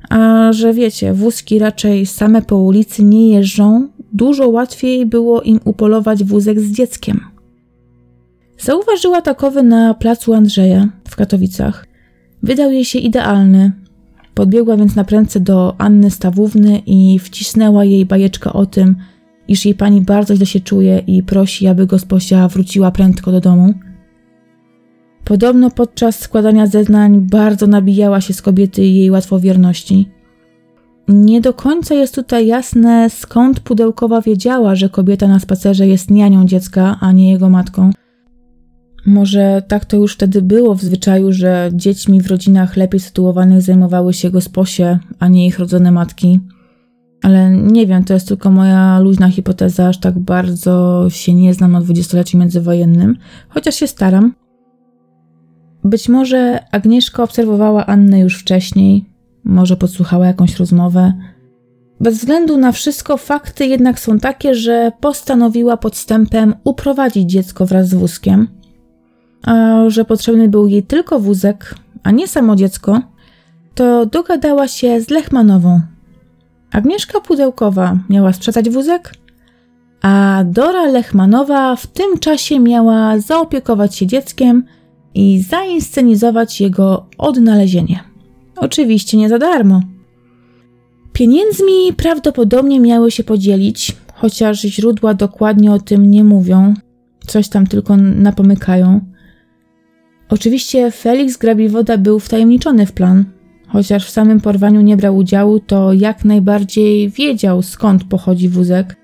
A 0.10 0.50
że 0.54 0.74
wiecie, 0.74 1.14
wózki 1.14 1.60
raczej 1.60 2.06
same 2.06 2.42
po 2.42 2.58
ulicy 2.58 3.04
nie 3.04 3.30
jeżdżą, 3.30 3.88
dużo 4.14 4.50
łatwiej 4.50 5.06
było 5.06 5.42
im 5.42 5.60
upolować 5.66 6.24
wózek 6.24 6.60
z 6.60 6.72
dzieckiem. 6.72 7.37
Zauważyła 8.58 9.22
takowy 9.22 9.64
na 9.64 9.94
placu 9.94 10.34
Andrzeja 10.34 10.90
w 11.08 11.16
Katowicach. 11.16 11.88
Wydał 12.44 12.72
jej 12.72 12.86
się 12.86 13.00
idealny, 13.00 13.72
Podbiegła 14.38 14.78
więc 14.78 14.96
na 14.96 15.04
prędce 15.04 15.40
do 15.40 15.76
Anny 15.78 16.12
Stawówny 16.12 16.82
i 16.86 17.20
wcisnęła 17.20 17.86
jej 17.86 18.06
bajeczkę 18.06 18.54
o 18.54 18.66
tym, 18.66 18.96
iż 19.48 19.66
jej 19.66 19.76
pani 19.76 20.02
bardzo 20.02 20.36
źle 20.36 20.46
się 20.46 20.60
czuje 20.60 21.04
i 21.08 21.24
prosi, 21.24 21.68
aby 21.68 21.88
gosposia 21.88 22.48
wróciła 22.48 22.92
prędko 22.92 23.32
do 23.32 23.42
domu. 23.42 23.74
Podobno 25.26 25.72
podczas 25.72 26.20
składania 26.20 26.68
zeznań 26.68 27.22
bardzo 27.32 27.68
nabijała 27.68 28.22
się 28.22 28.34
z 28.34 28.42
kobiety 28.42 28.86
jej 28.86 29.12
łatwowierności. 29.12 30.10
Nie 31.08 31.42
do 31.42 31.54
końca 31.54 31.96
jest 31.96 32.16
tutaj 32.16 32.48
jasne, 32.48 33.10
skąd 33.10 33.60
pudełkowa 33.60 34.22
wiedziała, 34.22 34.76
że 34.76 34.90
kobieta 34.90 35.28
na 35.28 35.40
spacerze 35.40 35.88
jest 35.88 36.12
nianią 36.12 36.46
dziecka, 36.46 36.98
a 37.02 37.12
nie 37.12 37.32
jego 37.32 37.50
matką– 37.50 37.92
może 39.08 39.64
tak 39.68 39.86
to 39.86 39.98
już 39.98 40.14
wtedy 40.14 40.42
było 40.42 40.76
w 40.76 40.82
zwyczaju, 40.82 41.32
że 41.32 41.70
dziećmi 41.74 42.22
w 42.22 42.28
rodzinach 42.28 42.78
lepiej 42.78 43.00
sytuowanych 43.00 43.62
zajmowały 43.62 44.14
się 44.14 44.30
gosposie, 44.30 45.00
a 45.20 45.28
nie 45.28 45.48
ich 45.48 45.60
rodzone 45.60 45.92
matki. 45.92 46.40
Ale 47.24 47.52
nie 47.52 47.88
wiem, 47.88 48.04
to 48.04 48.14
jest 48.14 48.28
tylko 48.28 48.52
moja 48.52 49.00
luźna 49.00 49.30
hipoteza, 49.30 49.88
aż 49.88 50.00
tak 50.00 50.20
bardzo 50.20 51.06
się 51.10 51.34
nie 51.34 51.54
znam 51.54 51.72
na 51.72 51.82
dwudziestoleciu 51.82 52.38
międzywojennym, 52.38 53.18
chociaż 53.50 53.76
się 53.76 53.88
staram. 53.88 54.34
Być 55.84 56.10
może 56.10 56.60
Agnieszka 56.72 57.24
obserwowała 57.24 57.86
Annę 57.86 58.20
już 58.20 58.40
wcześniej, 58.40 59.06
może 59.44 59.78
podsłuchała 59.78 60.28
jakąś 60.28 60.60
rozmowę. 60.60 61.14
Bez 62.00 62.18
względu 62.18 62.58
na 62.58 62.72
wszystko, 62.72 63.18
fakty 63.18 63.66
jednak 63.66 64.00
są 64.00 64.20
takie, 64.20 64.56
że 64.56 64.92
postanowiła 65.00 65.78
podstępem 65.78 66.54
uprowadzić 66.64 67.30
dziecko 67.30 67.66
wraz 67.66 67.90
z 67.90 67.94
wózkiem– 67.94 68.48
że 69.88 70.06
potrzebny 70.06 70.50
był 70.50 70.68
jej 70.68 70.84
tylko 70.84 71.20
wózek, 71.20 71.76
a 72.04 72.12
nie 72.12 72.28
samo 72.28 72.56
dziecko, 72.56 73.02
to 73.76 74.06
dogadała 74.06 74.68
się 74.68 75.02
z 75.02 75.10
Lechmanową. 75.10 75.82
Agnieszka 76.72 77.22
Pudełkowa 77.22 78.00
miała 78.10 78.34
sprzedać 78.34 78.70
wózek, 78.70 79.14
a 80.02 80.44
Dora 80.46 80.86
Lechmanowa 80.86 81.76
w 81.76 81.88
tym 81.88 82.20
czasie 82.20 82.60
miała 82.60 83.20
zaopiekować 83.20 83.96
się 83.96 84.08
dzieckiem 84.08 84.64
i 85.14 85.42
zainscenizować 85.42 86.62
jego 86.62 87.06
odnalezienie. 87.18 88.00
Oczywiście 88.56 89.18
nie 89.18 89.30
za 89.30 89.40
darmo. 89.40 89.82
Pieniędzmi 91.14 91.94
prawdopodobnie 91.98 92.80
miały 92.80 93.12
się 93.12 93.24
podzielić, 93.24 93.98
chociaż 94.14 94.62
źródła 94.62 95.14
dokładnie 95.14 95.72
o 95.72 95.80
tym 95.80 96.12
nie 96.12 96.24
mówią, 96.24 96.74
coś 97.28 97.50
tam 97.50 97.68
tylko 97.68 97.98
napomykają. 97.98 99.02
Oczywiście 100.30 100.92
Felix 100.92 101.38
Grabiwoda 101.38 101.98
był 101.98 102.20
wtajemniczony 102.20 102.86
w 102.86 102.92
plan. 102.92 103.26
Chociaż 103.68 104.06
w 104.06 104.10
samym 104.10 104.42
porwaniu 104.42 104.82
nie 104.82 104.98
brał 104.98 105.18
udziału, 105.18 105.60
to 105.60 105.94
jak 105.94 106.26
najbardziej 106.26 107.10
wiedział 107.10 107.62
skąd 107.62 108.04
pochodzi 108.04 108.50
wózek. 108.50 108.96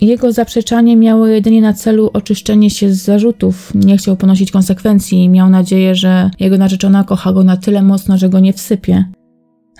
Jego 0.00 0.32
zaprzeczanie 0.32 0.96
miało 0.96 1.26
jedynie 1.26 1.62
na 1.62 1.72
celu 1.72 2.10
oczyszczenie 2.12 2.70
się 2.70 2.92
z 2.92 3.02
zarzutów. 3.02 3.72
Nie 3.74 3.96
chciał 3.96 4.16
ponosić 4.16 4.50
konsekwencji 4.50 5.24
i 5.24 5.28
miał 5.28 5.50
nadzieję, 5.50 5.94
że 5.94 6.30
jego 6.40 6.58
narzeczona 6.58 7.04
kocha 7.04 7.32
go 7.32 7.44
na 7.44 7.56
tyle 7.56 7.82
mocno, 7.82 8.18
że 8.18 8.28
go 8.28 8.40
nie 8.40 8.52
wsypie. 8.52 9.04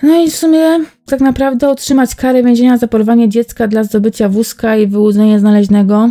No 0.02 0.22
i 0.22 0.30
w 0.30 0.36
sumie 0.36 0.60
tak 1.06 1.20
naprawdę 1.20 1.68
otrzymać 1.68 2.14
karę 2.14 2.42
więzienia 2.42 2.78
za 2.78 2.88
porwanie 2.88 3.28
dziecka 3.28 3.68
dla 3.68 3.84
zdobycia 3.84 4.28
wózka 4.28 4.76
i 4.76 4.86
wyłudzenie 4.86 5.40
znaleźnego 5.40 6.10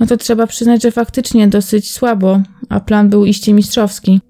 no 0.00 0.06
to 0.06 0.16
trzeba 0.16 0.46
przyznać, 0.46 0.82
że 0.82 0.90
faktycznie 0.90 1.48
dosyć 1.48 1.90
słabo, 1.90 2.40
a 2.68 2.80
plan 2.80 3.08
był 3.08 3.24
iście 3.24 3.52
mistrzowski. 3.52 4.20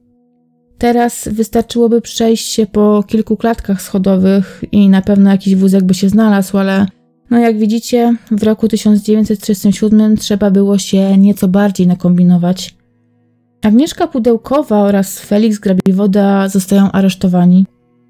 Teraz 0.79 1.29
wystarczyłoby 1.33 2.01
przejść 2.01 2.47
się 2.47 2.67
po 2.67 3.05
kilku 3.07 3.37
klatkach 3.37 3.83
schodowych 3.83 4.65
i 4.73 4.89
na 4.89 5.03
pewno 5.03 5.31
jakiś 5.31 5.57
wózek 5.57 5.85
by 5.85 5.95
się 5.95 6.09
znalazł, 6.09 6.59
ale 6.59 6.87
no 7.31 7.39
jak 7.39 7.59
widzicie, 7.59 8.15
w 8.31 8.43
roku 8.43 8.69
1937 8.69 10.17
trzeba 10.17 10.51
było 10.51 10.79
się 10.79 11.19
nieco 11.19 11.49
bardziej 11.49 11.87
nakombinować. 11.87 12.75
Agnieszka 13.63 14.07
Pudełkowa 14.07 14.79
oraz 14.79 15.19
Felix 15.19 15.59
Grabiwoda 15.59 16.49
zostają 16.49 16.93
aresztowani. 16.93 17.67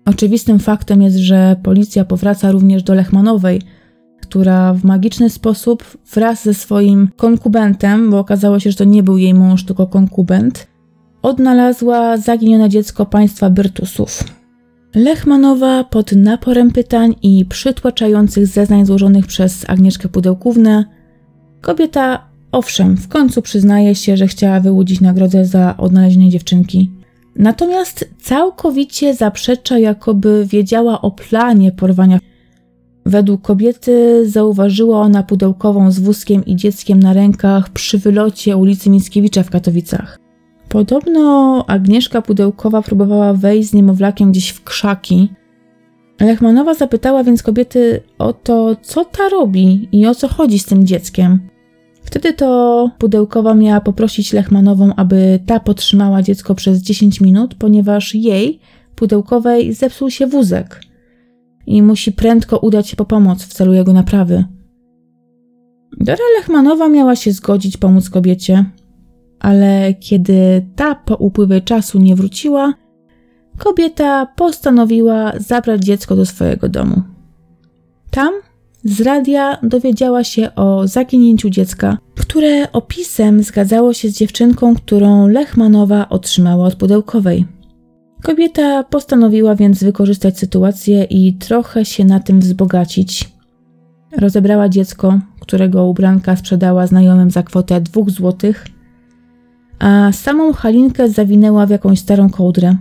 Oczywistym 0.06 0.58
faktem 0.58 1.02
jest, 1.02 1.16
że 1.16 1.56
policja 1.62 2.04
powraca 2.04 2.52
również 2.52 2.82
do 2.82 2.94
Lechmanowej– 2.94 3.62
która 4.20 4.74
w 4.74 4.84
magiczny 4.84 5.30
sposób 5.30 5.84
wraz 6.14 6.44
ze 6.44 6.54
swoim 6.54 7.08
konkubentem, 7.16 8.10
bo 8.10 8.18
okazało 8.18 8.60
się, 8.60 8.70
że 8.70 8.76
to 8.76 8.84
nie 8.84 9.02
był 9.02 9.18
jej 9.18 9.34
mąż, 9.34 9.64
tylko 9.64 9.86
konkubent, 9.86 10.66
odnalazła 11.22 12.16
zaginione 12.16 12.68
dziecko 12.68 13.06
państwa 13.06 13.50
Byrtusów. 13.50 14.24
Lechmanowa 14.94 15.84
pod 15.84 16.12
naporem 16.12 16.70
pytań 16.70 17.14
i 17.22 17.44
przytłaczających 17.44 18.46
zeznań 18.46 18.86
złożonych 18.86 19.26
przez 19.26 19.70
Agnieszkę 19.70 20.08
Pudełkównę, 20.08 20.84
kobieta 21.60 22.24
owszem, 22.52 22.96
w 22.96 23.08
końcu 23.08 23.42
przyznaje 23.42 23.94
się, 23.94 24.16
że 24.16 24.26
chciała 24.26 24.60
wyłudzić 24.60 25.00
nagrodę 25.00 25.44
za 25.44 25.76
odnalezienie 25.76 26.30
dziewczynki, 26.30 26.90
Natomiast 27.36 28.10
całkowicie 28.18 29.14
zaprzecza, 29.14 29.78
jakoby 29.78 30.46
wiedziała 30.46 31.00
o 31.00 31.10
planie 31.10 31.72
porwania. 31.72 32.18
Według 33.06 33.42
kobiety 33.42 34.24
zauważyła 34.30 35.00
ona 35.00 35.22
pudełkową 35.22 35.90
z 35.90 35.98
wózkiem 35.98 36.44
i 36.44 36.56
dzieckiem 36.56 37.00
na 37.00 37.12
rękach 37.12 37.68
przy 37.68 37.98
wylocie 37.98 38.56
ulicy 38.56 38.90
Mickiewicza 38.90 39.42
w 39.42 39.50
Katowicach. 39.50 40.18
Podobno 40.68 41.64
Agnieszka 41.66 42.22
Pudełkowa 42.22 42.82
próbowała 42.82 43.32
wejść 43.32 43.68
z 43.68 43.74
niemowlakiem 43.74 44.30
gdzieś 44.30 44.48
w 44.48 44.64
krzaki. 44.64 45.28
Lechmanowa 46.20 46.74
zapytała 46.74 47.24
więc 47.24 47.42
kobiety 47.42 48.02
o 48.18 48.32
to, 48.32 48.76
co 48.82 49.04
ta 49.04 49.28
robi 49.28 49.88
i 49.92 50.06
o 50.06 50.14
co 50.14 50.28
chodzi 50.28 50.58
z 50.58 50.66
tym 50.66 50.86
dzieckiem. 50.86 51.40
Wtedy 52.02 52.32
to 52.32 52.90
Pudełkowa 52.98 53.54
miała 53.54 53.80
poprosić 53.80 54.32
Lechmanową, 54.32 54.94
aby 54.96 55.40
ta 55.46 55.60
podtrzymała 55.60 56.22
dziecko 56.22 56.54
przez 56.54 56.78
10 56.78 57.20
minut, 57.20 57.54
ponieważ 57.54 58.14
jej, 58.14 58.60
Pudełkowej, 58.96 59.72
zepsuł 59.72 60.10
się 60.10 60.26
wózek 60.26 60.89
i 61.66 61.82
musi 61.82 62.12
prędko 62.12 62.58
udać 62.58 62.88
się 62.88 62.96
po 62.96 63.04
pomoc 63.04 63.44
w 63.44 63.52
celu 63.52 63.72
jego 63.72 63.92
naprawy. 63.92 64.44
Dora 66.00 66.24
Lechmanowa 66.38 66.88
miała 66.88 67.16
się 67.16 67.32
zgodzić 67.32 67.76
pomóc 67.76 68.10
kobiecie, 68.10 68.64
ale 69.40 69.94
kiedy 69.94 70.66
ta 70.76 70.94
po 70.94 71.14
upływie 71.14 71.60
czasu 71.60 71.98
nie 71.98 72.16
wróciła, 72.16 72.74
kobieta 73.58 74.26
postanowiła 74.26 75.32
zabrać 75.38 75.84
dziecko 75.84 76.16
do 76.16 76.26
swojego 76.26 76.68
domu. 76.68 77.02
Tam 78.10 78.34
z 78.84 79.00
radia 79.00 79.58
dowiedziała 79.62 80.24
się 80.24 80.54
o 80.54 80.88
zaginięciu 80.88 81.50
dziecka, 81.50 81.98
które 82.14 82.72
opisem 82.72 83.42
zgadzało 83.42 83.92
się 83.92 84.08
z 84.08 84.18
dziewczynką, 84.18 84.74
którą 84.74 85.28
Lechmanowa 85.28 86.08
otrzymała 86.08 86.66
od 86.66 86.74
pudełkowej. 86.74 87.46
Kobieta 88.22 88.84
postanowiła 88.84 89.54
więc 89.54 89.84
wykorzystać 89.84 90.38
sytuację 90.38 91.04
i 91.04 91.34
trochę 91.34 91.84
się 91.84 92.04
na 92.04 92.20
tym 92.20 92.40
wzbogacić. 92.40 93.30
Rozebrała 94.16 94.68
dziecko, 94.68 95.20
którego 95.40 95.86
ubranka 95.86 96.36
sprzedała 96.36 96.86
znajomym 96.86 97.30
za 97.30 97.42
kwotę 97.42 97.80
dwóch 97.80 98.10
złotych, 98.10 98.66
a 99.78 100.12
samą 100.12 100.52
Halinkę 100.52 101.08
zawinęła 101.08 101.66
w 101.66 101.70
jakąś 101.70 101.98
starą 101.98 102.30
kołdrę. 102.30 102.76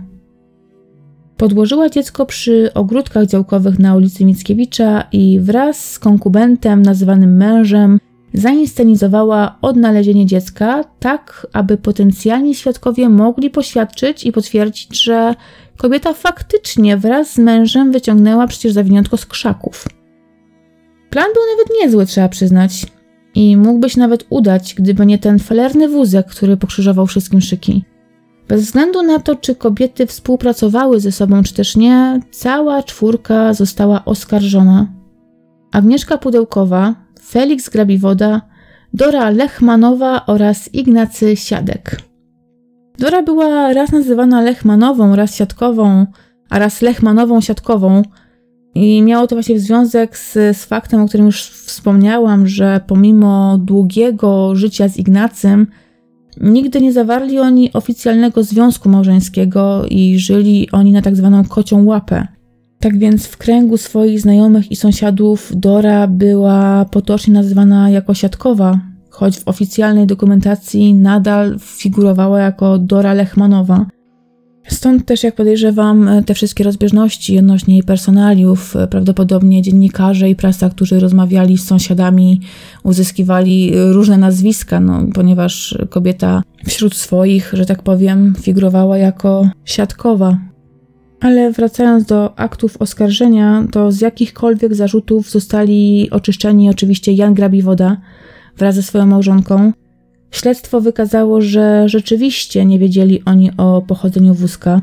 Podłożyła 1.36 1.88
dziecko 1.88 2.26
przy 2.26 2.74
ogródkach 2.74 3.26
działkowych 3.26 3.78
na 3.78 3.96
ulicy 3.96 4.24
Mickiewicza 4.24 5.04
i 5.12 5.40
wraz 5.40 5.90
z 5.90 5.98
konkubentem 5.98 6.82
nazywanym 6.82 7.36
mężem 7.36 7.98
zainscenizowała 8.32 9.58
odnalezienie 9.62 10.26
dziecka, 10.26 10.84
tak 11.00 11.46
aby 11.52 11.76
potencjalni 11.76 12.54
świadkowie 12.54 13.08
mogli 13.08 13.50
poświadczyć 13.50 14.24
i 14.24 14.32
potwierdzić, 14.32 15.02
że 15.02 15.34
kobieta 15.76 16.12
faktycznie 16.12 16.96
wraz 16.96 17.32
z 17.32 17.38
mężem 17.38 17.92
wyciągnęła 17.92 18.46
przecież 18.46 18.72
zawiniątko 18.72 19.16
z 19.16 19.26
krzaków. 19.26 19.84
Plan 21.10 21.26
był 21.34 21.42
nawet 21.56 21.82
niezły, 21.82 22.06
trzeba 22.06 22.28
przyznać. 22.28 22.86
I 23.34 23.56
mógłby 23.56 23.90
się 23.90 24.00
nawet 24.00 24.26
udać, 24.30 24.74
gdyby 24.74 25.06
nie 25.06 25.18
ten 25.18 25.38
falerny 25.38 25.88
wózek, 25.88 26.26
który 26.26 26.56
pokrzyżował 26.56 27.06
wszystkim 27.06 27.40
szyki. 27.40 27.84
Bez 28.48 28.62
względu 28.62 29.02
na 29.02 29.18
to, 29.18 29.36
czy 29.36 29.54
kobiety 29.54 30.06
współpracowały 30.06 31.00
ze 31.00 31.12
sobą, 31.12 31.42
czy 31.42 31.54
też 31.54 31.76
nie, 31.76 32.20
cała 32.30 32.82
czwórka 32.82 33.54
została 33.54 34.04
oskarżona. 34.04 34.86
Agnieszka 35.72 36.18
Pudełkowa, 36.18 36.94
Felix 37.30 37.68
Grabiwoda, 37.68 38.40
Dora 38.94 39.30
Lechmanowa 39.30 40.26
oraz 40.26 40.74
Ignacy 40.74 41.36
Siadek. 41.36 42.00
Dora 42.98 43.22
była 43.22 43.72
raz 43.72 43.92
nazywana 43.92 44.40
Lechmanową, 44.40 45.16
raz 45.16 45.34
siatkową, 45.34 46.06
a 46.50 46.58
raz 46.58 46.82
Lechmanową 46.82 47.40
siatkową. 47.40 48.02
I 48.74 49.02
miało 49.02 49.26
to 49.26 49.36
właśnie 49.36 49.60
związek 49.60 50.16
z, 50.16 50.32
z 50.32 50.64
faktem, 50.64 51.02
o 51.02 51.08
którym 51.08 51.26
już 51.26 51.42
wspomniałam, 51.42 52.46
że 52.46 52.80
pomimo 52.86 53.58
długiego 53.58 54.54
życia 54.56 54.88
z 54.88 54.96
Ignacym, 54.96 55.66
nigdy 56.40 56.80
nie 56.80 56.92
zawarli 56.92 57.38
oni 57.38 57.72
oficjalnego 57.72 58.42
związku 58.42 58.88
małżeńskiego 58.88 59.86
i 59.90 60.18
żyli 60.18 60.70
oni 60.72 60.92
na 60.92 61.02
tak 61.02 61.16
zwaną 61.16 61.44
kocią 61.44 61.84
łapę. 61.84 62.26
Tak 62.80 62.98
więc 62.98 63.26
w 63.26 63.36
kręgu 63.36 63.76
swoich 63.76 64.20
znajomych 64.20 64.70
i 64.70 64.76
sąsiadów 64.76 65.52
Dora 65.56 66.06
była 66.06 66.84
potocznie 66.84 67.34
nazywana 67.34 67.90
jako 67.90 68.14
siatkowa, 68.14 68.80
choć 69.10 69.38
w 69.38 69.48
oficjalnej 69.48 70.06
dokumentacji 70.06 70.94
nadal 70.94 71.58
figurowała 71.60 72.40
jako 72.40 72.78
Dora 72.78 73.14
Lechmanowa. 73.14 73.86
Stąd 74.68 75.06
też, 75.06 75.22
jak 75.22 75.34
podejrzewam, 75.34 76.10
te 76.26 76.34
wszystkie 76.34 76.64
rozbieżności 76.64 77.38
odnośnie 77.38 77.74
jej 77.74 77.82
personaliów, 77.82 78.74
prawdopodobnie 78.90 79.62
dziennikarze 79.62 80.30
i 80.30 80.36
prasa, 80.36 80.70
którzy 80.70 81.00
rozmawiali 81.00 81.58
z 81.58 81.64
sąsiadami, 81.64 82.40
uzyskiwali 82.82 83.72
różne 83.92 84.18
nazwiska, 84.18 84.80
no, 84.80 85.00
ponieważ 85.14 85.78
kobieta 85.90 86.42
wśród 86.66 86.94
swoich, 86.94 87.50
że 87.52 87.66
tak 87.66 87.82
powiem, 87.82 88.34
figurowała 88.40 88.98
jako 88.98 89.48
siatkowa. 89.64 90.38
Ale 91.20 91.52
wracając 91.52 92.04
do 92.04 92.38
aktów 92.38 92.76
oskarżenia, 92.76 93.66
to 93.72 93.92
z 93.92 94.00
jakichkolwiek 94.00 94.74
zarzutów 94.74 95.30
zostali 95.30 96.08
oczyszczeni 96.10 96.70
oczywiście 96.70 97.12
Jan 97.12 97.34
Grabiwoda 97.34 97.96
wraz 98.56 98.74
ze 98.74 98.82
swoją 98.82 99.06
małżonką. 99.06 99.72
Śledztwo 100.30 100.80
wykazało, 100.80 101.40
że 101.40 101.88
rzeczywiście 101.88 102.64
nie 102.64 102.78
wiedzieli 102.78 103.22
oni 103.24 103.50
o 103.56 103.82
pochodzeniu 103.82 104.34
wózka. 104.34 104.82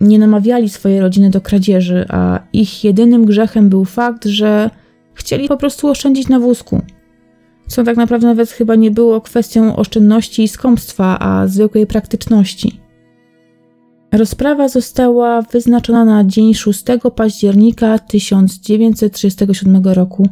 Nie 0.00 0.18
namawiali 0.18 0.68
swojej 0.68 1.00
rodziny 1.00 1.30
do 1.30 1.40
kradzieży, 1.40 2.04
a 2.08 2.40
ich 2.52 2.84
jedynym 2.84 3.24
grzechem 3.24 3.68
był 3.68 3.84
fakt, 3.84 4.24
że 4.24 4.70
chcieli 5.14 5.48
po 5.48 5.56
prostu 5.56 5.88
oszczędzić 5.88 6.28
na 6.28 6.40
wózku. 6.40 6.82
Co 7.68 7.84
tak 7.84 7.96
naprawdę 7.96 8.26
nawet 8.26 8.50
chyba 8.50 8.74
nie 8.74 8.90
było 8.90 9.20
kwestią 9.20 9.76
oszczędności 9.76 10.42
i 10.42 10.48
skąpstwa, 10.48 11.18
a 11.18 11.46
zwykłej 11.46 11.86
praktyczności. 11.86 12.80
Rozprawa 14.12 14.68
została 14.68 15.42
wyznaczona 15.42 16.04
na 16.04 16.24
dzień 16.24 16.54
6 16.54 16.84
października 17.16 17.98
1937 17.98 19.82
roku. 19.84 20.28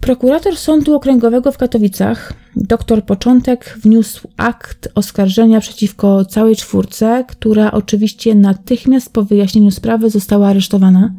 Prokurator 0.00 0.56
Sądu 0.56 0.94
Okręgowego 0.94 1.52
w 1.52 1.58
Katowicach, 1.58 2.32
dr 2.56 3.04
Początek, 3.04 3.78
wniósł 3.82 4.28
akt 4.36 4.88
oskarżenia 4.94 5.60
przeciwko 5.60 6.24
całej 6.24 6.56
czwórce, 6.56 7.24
która 7.28 7.72
oczywiście 7.72 8.34
natychmiast 8.34 9.12
po 9.12 9.22
wyjaśnieniu 9.22 9.70
sprawy 9.70 10.10
została 10.10 10.48
aresztowana. 10.48 11.14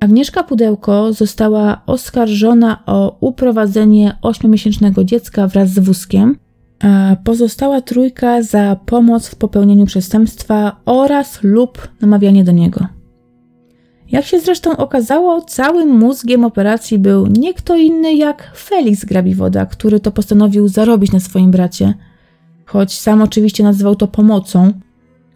Agnieszka 0.00 0.42
Pudełko 0.42 1.12
została 1.12 1.82
oskarżona 1.86 2.82
o 2.86 3.16
uprowadzenie 3.20 4.18
ośmiomiesięcznego 4.22 5.04
dziecka 5.04 5.46
wraz 5.46 5.70
z 5.70 5.78
wózkiem, 5.78 6.38
a 6.80 7.16
pozostała 7.24 7.80
trójka 7.80 8.42
za 8.42 8.76
pomoc 8.86 9.28
w 9.28 9.36
popełnieniu 9.36 9.86
przestępstwa 9.86 10.80
oraz 10.84 11.38
lub 11.42 11.88
namawianie 12.00 12.44
do 12.44 12.52
niego. 12.52 12.86
Jak 14.10 14.24
się 14.24 14.40
zresztą 14.40 14.76
okazało, 14.76 15.40
całym 15.40 15.98
mózgiem 15.98 16.44
operacji 16.44 16.98
był 16.98 17.26
nie 17.26 17.54
kto 17.54 17.76
inny 17.76 18.14
jak 18.14 18.52
Felix 18.56 19.04
Grabiwoda, 19.04 19.66
który 19.66 20.00
to 20.00 20.10
postanowił 20.12 20.68
zarobić 20.68 21.12
na 21.12 21.20
swoim 21.20 21.50
bracie. 21.50 21.94
Choć 22.66 22.98
sam 22.98 23.22
oczywiście 23.22 23.64
nazywał 23.64 23.96
to 23.96 24.08
pomocą, 24.08 24.72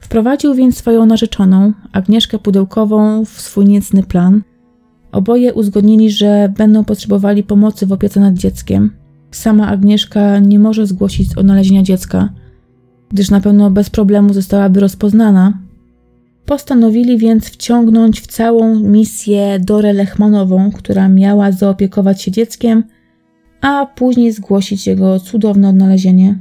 wprowadził 0.00 0.54
więc 0.54 0.76
swoją 0.76 1.06
narzeczoną, 1.06 1.72
Agnieszkę 1.92 2.38
Pudełkową, 2.38 3.24
w 3.24 3.40
swój 3.40 3.64
niecny 3.64 4.02
plan. 4.02 4.42
Oboje 5.12 5.54
uzgodnili, 5.54 6.10
że 6.10 6.52
będą 6.56 6.84
potrzebowali 6.84 7.42
pomocy 7.42 7.86
w 7.86 7.92
opiece 7.92 8.20
nad 8.20 8.34
dzieckiem. 8.34 9.03
Sama 9.36 9.68
Agnieszka 9.68 10.38
nie 10.38 10.58
może 10.58 10.86
zgłosić 10.86 11.36
odnalezienia 11.36 11.82
dziecka, 11.82 12.28
gdyż 13.08 13.30
na 13.30 13.40
pewno 13.40 13.70
bez 13.70 13.90
problemu 13.90 14.34
zostałaby 14.34 14.80
rozpoznana, 14.80 15.52
Postanowili 16.46 17.18
więc 17.18 17.48
wciągnąć 17.48 18.20
w 18.20 18.26
całą 18.26 18.80
misję 18.80 19.58
Dorę 19.60 19.92
Lechmanową, 19.92 20.72
która 20.72 21.08
miała 21.08 21.52
zaopiekować 21.52 22.22
się 22.22 22.30
dzieckiem, 22.30 22.84
a 23.60 23.86
później 23.86 24.32
zgłosić 24.32 24.86
jego 24.86 25.20
cudowne 25.20 25.68
odnalezienie. 25.68 26.38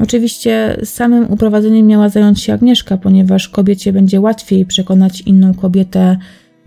Oczywiście 0.00 0.76
samym 0.84 1.32
uprowadzeniem 1.32 1.86
miała 1.86 2.08
zająć 2.08 2.40
się 2.40 2.52
Agnieszka, 2.52 2.96
ponieważ 2.96 3.48
kobiecie 3.48 3.92
będzie 3.92 4.20
łatwiej 4.20 4.66
przekonać 4.66 5.20
inną 5.20 5.54
kobietę 5.54 6.16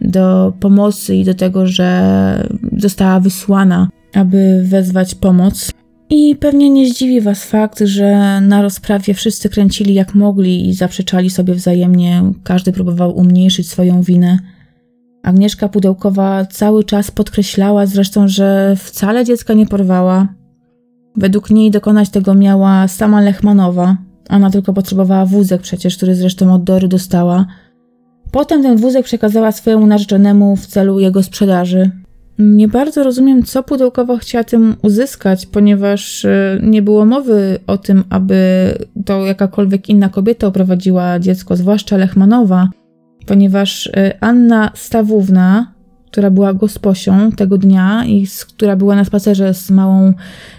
do 0.01 0.53
pomocy 0.59 1.15
i 1.15 1.25
do 1.25 1.33
tego, 1.33 1.67
że 1.67 2.47
została 2.77 3.19
wysłana, 3.19 3.89
aby 4.17 4.63
wezwać 4.63 5.15
pomoc. 5.15 5.71
I 6.09 6.35
pewnie 6.35 6.69
nie 6.69 6.89
zdziwi 6.89 7.21
Was 7.21 7.45
fakt, 7.45 7.79
że 7.79 8.41
na 8.41 8.61
rozprawie 8.61 9.13
wszyscy 9.13 9.49
kręcili 9.49 9.93
jak 9.93 10.15
mogli 10.15 10.69
i 10.69 10.73
zaprzeczali 10.73 11.29
sobie 11.29 11.53
wzajemnie, 11.53 12.23
każdy 12.43 12.71
próbował 12.71 13.17
umniejszyć 13.17 13.69
swoją 13.69 14.01
winę. 14.01 14.39
Agnieszka 15.23 15.69
Pudełkowa 15.69 16.45
cały 16.45 16.83
czas 16.83 17.11
podkreślała 17.11 17.85
zresztą, 17.85 18.27
że 18.27 18.75
wcale 18.77 19.25
dziecka 19.25 19.53
nie 19.53 19.65
porwała. 19.65 20.27
Według 21.15 21.49
niej 21.49 21.71
dokonać 21.71 22.09
tego 22.09 22.33
miała 22.33 22.87
sama 22.87 23.21
Lechmanowa, 23.21 23.97
Ona 24.29 24.49
tylko 24.49 24.73
potrzebowała 24.73 25.25
wózek 25.25 25.61
przecież, 25.61 25.97
który 25.97 26.15
zresztą 26.15 26.53
od 26.53 26.63
Dory 26.63 26.87
dostała. 26.87 27.45
Potem 28.31 28.63
ten 28.63 28.77
wózek 28.77 29.05
przekazała 29.05 29.51
swojemu 29.51 29.87
narzeczonemu 29.87 30.55
w 30.55 30.67
celu 30.67 30.99
jego 30.99 31.23
sprzedaży. 31.23 31.91
Nie 32.39 32.67
bardzo 32.67 33.03
rozumiem, 33.03 33.43
co 33.43 33.63
pudełkowo 33.63 34.17
chciała 34.17 34.43
tym 34.43 34.75
uzyskać, 34.81 35.45
ponieważ 35.45 36.25
e, 36.25 36.59
nie 36.63 36.81
było 36.81 37.05
mowy 37.05 37.59
o 37.67 37.77
tym, 37.77 38.03
aby 38.09 38.71
to 39.05 39.25
jakakolwiek 39.25 39.89
inna 39.89 40.09
kobieta 40.09 40.47
oprowadziła 40.47 41.19
dziecko, 41.19 41.55
zwłaszcza 41.55 41.97
Lechmanowa, 41.97 42.69
ponieważ 43.27 43.87
e, 43.87 44.17
Anna 44.21 44.71
Stawówna, 44.75 45.73
która 46.11 46.31
była 46.31 46.53
gosposią 46.53 47.31
tego 47.31 47.57
dnia 47.57 48.05
i 48.05 48.25
z, 48.25 48.45
która 48.45 48.75
była 48.75 48.95
na 48.95 49.05
spacerze 49.05 49.53
z 49.53 49.71
małą 49.71 50.13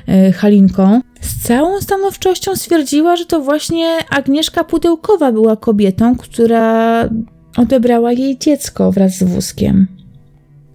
e, 0.06 0.32
Halinką, 0.32 1.00
z 1.20 1.42
całą 1.42 1.80
stanowczością 1.80 2.56
stwierdziła, 2.56 3.16
że 3.16 3.26
to 3.26 3.40
właśnie 3.40 3.86
Agnieszka 4.10 4.64
Pudełkowa 4.64 5.32
była 5.32 5.56
kobietą, 5.56 6.16
która 6.16 7.08
odebrała 7.56 8.12
jej 8.12 8.38
dziecko 8.38 8.92
wraz 8.92 9.18
z 9.18 9.22
wózkiem. 9.22 9.97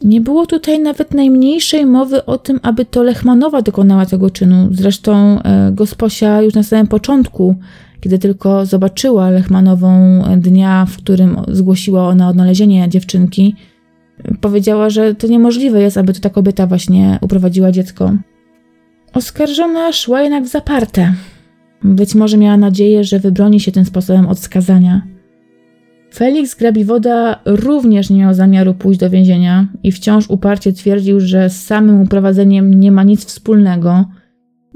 Nie 0.03 0.21
było 0.21 0.45
tutaj 0.45 0.79
nawet 0.79 1.13
najmniejszej 1.13 1.85
mowy 1.85 2.25
o 2.25 2.37
tym, 2.37 2.59
aby 2.63 2.85
to 2.85 3.03
Lechmanowa 3.03 3.61
dokonała 3.61 4.05
tego 4.05 4.29
czynu. 4.29 4.67
Zresztą 4.71 5.41
e, 5.41 5.71
gosposia 5.71 6.41
już 6.41 6.53
na 6.53 6.63
samym 6.63 6.87
początku, 6.87 7.55
kiedy 8.01 8.19
tylko 8.19 8.65
zobaczyła 8.65 9.29
Lechmanową 9.29 10.21
dnia, 10.37 10.85
w 10.85 10.97
którym 10.97 11.37
zgłosiła 11.47 12.07
ona 12.07 12.29
odnalezienie 12.29 12.89
dziewczynki, 12.89 13.55
powiedziała, 14.41 14.89
że 14.89 15.15
to 15.15 15.27
niemożliwe 15.27 15.81
jest, 15.81 15.97
aby 15.97 16.13
to 16.13 16.19
ta 16.19 16.29
kobieta 16.29 16.67
właśnie 16.67 17.19
uprowadziła 17.21 17.71
dziecko. 17.71 18.11
Oskarżona 19.13 19.91
szła 19.91 20.21
jednak 20.21 20.43
w 20.43 20.47
zaparte. 20.47 21.13
Być 21.83 22.15
może 22.15 22.37
miała 22.37 22.57
nadzieję, 22.57 23.03
że 23.03 23.19
wybroni 23.19 23.59
się 23.59 23.71
tym 23.71 23.85
sposobem 23.85 24.27
od 24.27 24.39
skazania. 24.39 25.12
Felix 26.13 26.55
Grabiwoda 26.55 27.39
również 27.45 28.09
nie 28.09 28.19
miał 28.19 28.33
zamiaru 28.33 28.73
pójść 28.73 28.99
do 28.99 29.09
więzienia 29.09 29.67
i 29.83 29.91
wciąż 29.91 30.29
uparcie 30.29 30.73
twierdził, 30.73 31.19
że 31.19 31.49
z 31.49 31.65
samym 31.65 32.01
uprowadzeniem 32.01 32.73
nie 32.73 32.91
ma 32.91 33.03
nic 33.03 33.25
wspólnego. 33.25 34.05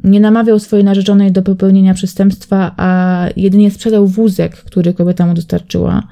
Nie 0.04 0.20
namawiał 0.20 0.60
swojej 0.60 0.86
narzeczonej 0.86 1.32
do 1.32 1.42
popełnienia 1.42 1.94
przestępstwa, 1.94 2.72
a 2.78 3.26
jedynie 3.36 3.72
sprzedał 3.72 4.08
wózek, 4.08 4.56
który 4.56 4.94
kobieta 4.94 5.26
mu 5.26 5.34
dostarczyła. 5.34 6.04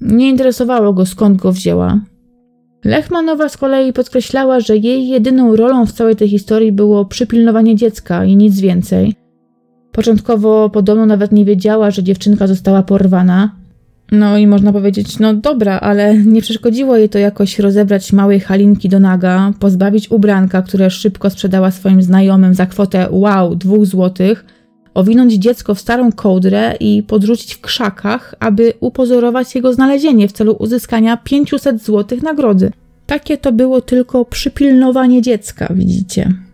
Nie 0.00 0.28
interesowało 0.28 0.92
go, 0.92 1.06
skąd 1.06 1.36
go 1.36 1.52
wzięła. 1.52 2.00
Lechmanowa 2.84 3.48
z 3.48 3.56
kolei 3.56 3.92
podkreślała, 3.92 4.60
że 4.60 4.76
jej 4.76 5.08
jedyną 5.08 5.56
rolą 5.56 5.86
w 5.86 5.92
całej 5.92 6.16
tej 6.16 6.28
historii 6.28 6.72
było 6.72 7.04
przypilnowanie 7.04 7.76
dziecka 7.76 8.24
i 8.24 8.36
nic 8.36 8.60
więcej. 8.60 9.14
Początkowo 9.92 10.70
podobno 10.70 11.06
nawet 11.06 11.32
nie 11.32 11.44
wiedziała, 11.44 11.90
że 11.90 12.02
dziewczynka 12.02 12.46
została 12.46 12.82
porwana. 12.82 13.65
No 14.12 14.38
i 14.38 14.46
można 14.46 14.72
powiedzieć, 14.72 15.18
no 15.18 15.34
dobra, 15.34 15.80
ale 15.80 16.18
nie 16.18 16.42
przeszkodziło 16.42 16.96
jej 16.96 17.08
to 17.08 17.18
jakoś 17.18 17.58
rozebrać 17.58 18.12
małej 18.12 18.40
halinki 18.40 18.88
do 18.88 19.00
naga, 19.00 19.52
pozbawić 19.60 20.10
ubranka, 20.10 20.62
które 20.62 20.90
szybko 20.90 21.30
sprzedała 21.30 21.70
swoim 21.70 22.02
znajomym 22.02 22.54
za 22.54 22.66
kwotę 22.66 23.06
wow, 23.10 23.54
dwóch 23.54 23.86
złotych, 23.86 24.44
owinąć 24.94 25.32
dziecko 25.32 25.74
w 25.74 25.80
starą 25.80 26.12
kołdrę 26.12 26.74
i 26.80 27.02
podrzucić 27.02 27.54
w 27.54 27.60
krzakach, 27.60 28.34
aby 28.40 28.72
upozorować 28.80 29.54
jego 29.54 29.72
znalezienie 29.72 30.28
w 30.28 30.32
celu 30.32 30.56
uzyskania 30.58 31.16
500 31.16 31.82
złotych 31.82 32.22
nagrody. 32.22 32.72
Takie 33.06 33.36
to 33.36 33.52
było 33.52 33.80
tylko 33.80 34.24
przypilnowanie 34.24 35.22
dziecka, 35.22 35.68
widzicie. 35.74 36.45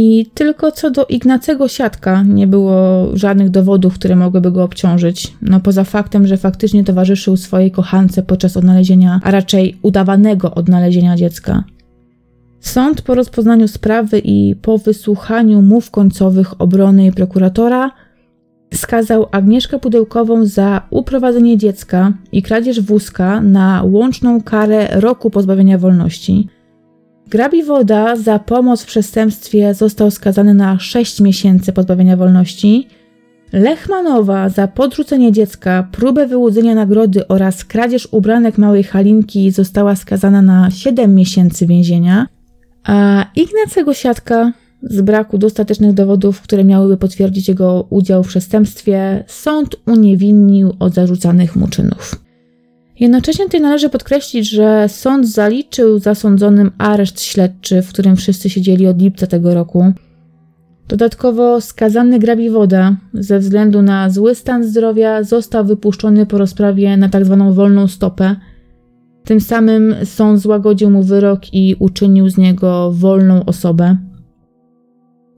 I 0.00 0.26
tylko 0.34 0.72
co 0.72 0.90
do 0.90 1.06
Ignacego 1.06 1.68
Siatka 1.68 2.22
nie 2.22 2.46
było 2.46 3.06
żadnych 3.16 3.50
dowodów, 3.50 3.94
które 3.94 4.16
mogłyby 4.16 4.52
go 4.52 4.62
obciążyć. 4.64 5.34
No 5.42 5.60
poza 5.60 5.84
faktem, 5.84 6.26
że 6.26 6.36
faktycznie 6.36 6.84
towarzyszył 6.84 7.36
swojej 7.36 7.70
kochance 7.70 8.22
podczas 8.22 8.56
odnalezienia, 8.56 9.20
a 9.22 9.30
raczej 9.30 9.78
udawanego 9.82 10.54
odnalezienia 10.54 11.16
dziecka. 11.16 11.64
Sąd 12.60 13.02
po 13.02 13.14
rozpoznaniu 13.14 13.68
sprawy 13.68 14.20
i 14.24 14.56
po 14.62 14.78
wysłuchaniu 14.78 15.62
mów 15.62 15.90
końcowych 15.90 16.60
obrony 16.60 17.06
i 17.06 17.12
prokuratora 17.12 17.90
skazał 18.74 19.26
Agnieszkę 19.30 19.78
Pudełkową 19.78 20.46
za 20.46 20.82
uprowadzenie 20.90 21.56
dziecka 21.56 22.12
i 22.32 22.42
kradzież 22.42 22.80
wózka 22.80 23.40
na 23.40 23.82
łączną 23.84 24.42
karę 24.42 24.88
roku 25.00 25.30
pozbawienia 25.30 25.78
wolności. 25.78 26.48
Grabi 27.30 27.64
Woda 27.64 28.16
za 28.16 28.38
pomoc 28.38 28.82
w 28.82 28.86
przestępstwie 28.86 29.74
został 29.74 30.10
skazany 30.10 30.54
na 30.54 30.78
6 30.78 31.20
miesięcy 31.20 31.72
pozbawienia 31.72 32.16
wolności. 32.16 32.88
Lechmanowa 33.52 34.48
za 34.48 34.68
podrzucenie 34.68 35.32
dziecka, 35.32 35.88
próbę 35.92 36.26
wyłudzenia 36.26 36.74
nagrody 36.74 37.28
oraz 37.28 37.64
kradzież 37.64 38.08
ubranek 38.10 38.58
małej 38.58 38.84
Halinki 38.84 39.50
została 39.50 39.96
skazana 39.96 40.42
na 40.42 40.70
7 40.70 41.14
miesięcy 41.14 41.66
więzienia. 41.66 42.26
A 42.84 43.26
Ignacego 43.36 43.94
Siatka 43.94 44.52
z 44.82 45.00
braku 45.00 45.38
dostatecznych 45.38 45.92
dowodów, 45.92 46.40
które 46.40 46.64
miałyby 46.64 46.96
potwierdzić 46.96 47.48
jego 47.48 47.86
udział 47.90 48.24
w 48.24 48.28
przestępstwie, 48.28 49.24
sąd 49.26 49.76
uniewinnił 49.86 50.72
od 50.78 50.94
zarzucanych 50.94 51.56
mu 51.56 51.68
czynów. 51.68 52.27
Jednocześnie 53.00 53.44
tutaj 53.44 53.60
należy 53.60 53.88
podkreślić, 53.88 54.50
że 54.50 54.88
sąd 54.88 55.28
zaliczył 55.28 55.98
zasądzonym 55.98 56.70
areszt 56.78 57.20
śledczy, 57.20 57.82
w 57.82 57.88
którym 57.88 58.16
wszyscy 58.16 58.50
siedzieli 58.50 58.86
od 58.86 59.02
lipca 59.02 59.26
tego 59.26 59.54
roku. 59.54 59.92
Dodatkowo 60.88 61.60
skazany 61.60 62.18
Grabiwoda 62.18 62.96
ze 63.14 63.38
względu 63.38 63.82
na 63.82 64.10
zły 64.10 64.34
stan 64.34 64.64
zdrowia 64.64 65.22
został 65.22 65.64
wypuszczony 65.64 66.26
po 66.26 66.38
rozprawie 66.38 66.96
na 66.96 67.08
tzw. 67.08 67.36
Tak 67.38 67.54
wolną 67.54 67.88
stopę. 67.88 68.36
Tym 69.24 69.40
samym 69.40 69.94
sąd 70.04 70.40
złagodził 70.40 70.90
mu 70.90 71.02
wyrok 71.02 71.54
i 71.54 71.76
uczynił 71.78 72.28
z 72.28 72.36
niego 72.36 72.92
wolną 72.92 73.44
osobę. 73.44 73.96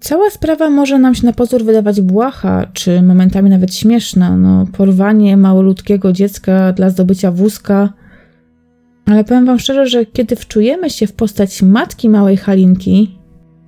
Cała 0.01 0.31
sprawa 0.31 0.71
może 0.71 0.99
nam 0.99 1.15
się 1.15 1.27
na 1.27 1.33
pozór 1.33 1.65
wydawać 1.65 2.01
błaha, 2.01 2.67
czy 2.73 3.03
momentami 3.03 3.51
nawet 3.51 3.75
śmieszna. 3.75 4.37
No, 4.37 4.67
porwanie 4.73 5.37
małoludkiego 5.37 6.13
dziecka 6.13 6.73
dla 6.73 6.91
zdobycia 6.91 7.31
wózka. 7.31 7.93
Ale 9.07 9.25
powiem 9.25 9.47
Wam 9.47 9.59
szczerze, 9.59 9.87
że 9.87 10.07
kiedy 10.07 10.37
wczujemy 10.37 10.91
się 10.91 11.07
w 11.07 11.13
postać 11.13 11.63
matki 11.63 12.09
małej 12.09 12.37
Halinki, 12.37 13.19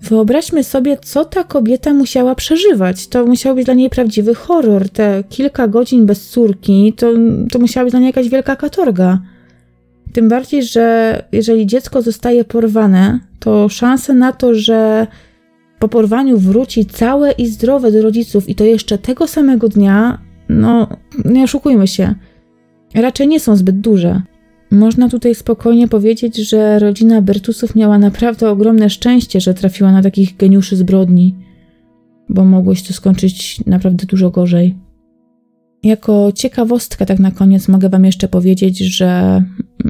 wyobraźmy 0.01 0.65
sobie, 0.65 0.97
co 1.05 1.25
ta 1.25 1.45
kobieta 1.45 1.95
musiała 1.95 2.35
przeżywać. 2.35 3.09
To 3.09 3.27
musiał 3.27 3.55
być 3.55 3.65
dla 3.65 3.75
niej 3.75 3.91
prawdziwy 3.91 4.35
horror. 4.35 4.89
Te 4.89 5.25
kilka 5.29 5.69
godzin 5.69 6.07
bez 6.07 6.29
córki 6.29 6.93
to, 6.93 7.13
to 7.51 7.59
musiała 7.59 7.85
być 7.85 7.91
dla 7.91 8.01
niej 8.01 8.07
jakaś 8.07 8.29
wielka 8.29 8.57
katorga. 8.57 9.19
Tym 10.13 10.29
bardziej, 10.29 10.63
że 10.63 11.25
jeżeli 11.33 11.67
dziecko 11.67 12.03
zostaje 12.03 12.45
porwane, 12.45 13.21
to 13.39 13.69
szanse 13.69 14.15
na 14.15 14.33
to, 14.33 14.55
że 14.55 15.07
po 15.83 15.89
porwaniu 15.89 16.39
wróci 16.39 16.87
całe 16.87 17.33
i 17.33 17.47
zdrowe 17.47 17.93
do 17.93 18.03
rodziców 18.03 18.49
i 18.49 18.55
to 18.55 18.65
jeszcze 18.65 18.99
tego 18.99 19.27
samego 19.27 19.69
dnia, 19.69 20.19
no 20.49 20.89
nie 21.25 21.45
oszukujmy 21.45 21.87
się, 21.87 22.15
raczej 22.95 23.29
nie 23.29 23.41
są 23.41 23.57
zbyt 23.57 23.81
duże. 23.81 24.23
Można 24.71 25.09
tutaj 25.09 25.35
spokojnie 25.35 25.89
powiedzieć, 25.89 26.37
że 26.37 26.79
rodzina 26.79 27.23
Bertusów 27.23 27.75
miała 27.75 27.99
naprawdę 27.99 28.51
ogromne 28.51 28.91
szczęście, 28.91 29.41
że 29.41 29.55
trafiła 29.55 29.93
na 29.93 30.03
takich 30.03 30.37
geniuszy 30.37 30.77
zbrodni, 30.77 31.35
bo 32.29 32.45
mogło 32.45 32.75
się 32.75 32.85
to 32.85 32.93
skończyć 32.93 33.61
naprawdę 33.67 34.07
dużo 34.07 34.31
gorzej. 34.31 34.77
Jako 35.83 36.33
ciekawostka, 36.35 37.07
tak 37.07 37.19
na 37.19 37.31
koniec, 37.31 37.69
mogę 37.69 37.89
Wam 37.89 38.05
jeszcze 38.05 38.29
powiedzieć, 38.29 38.79
że 38.79 39.43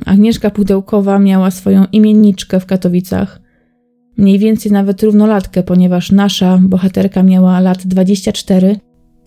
Agnieszka 0.07 0.51
Pudełkowa 0.51 1.19
miała 1.19 1.51
swoją 1.51 1.85
imienniczkę 1.93 2.61
w 2.61 2.67
Katowicach 2.67 3.42
mniej 4.17 4.39
więcej 4.39 4.73
nawet 4.73 5.03
równolatkę, 5.03 5.63
ponieważ 5.63 6.13
nasza 6.13 6.59
bohaterka 6.63 7.23
miała 7.23 7.61
lat 7.61 7.87
24 7.87 8.77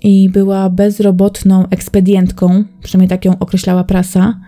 i 0.01 0.29
była 0.29 0.69
bezrobotną 0.69 1.69
ekspedientką, 1.69 2.63
przynajmniej 2.83 3.09
tak 3.09 3.25
ją 3.25 3.39
określała 3.39 3.83
prasa. 3.83 4.39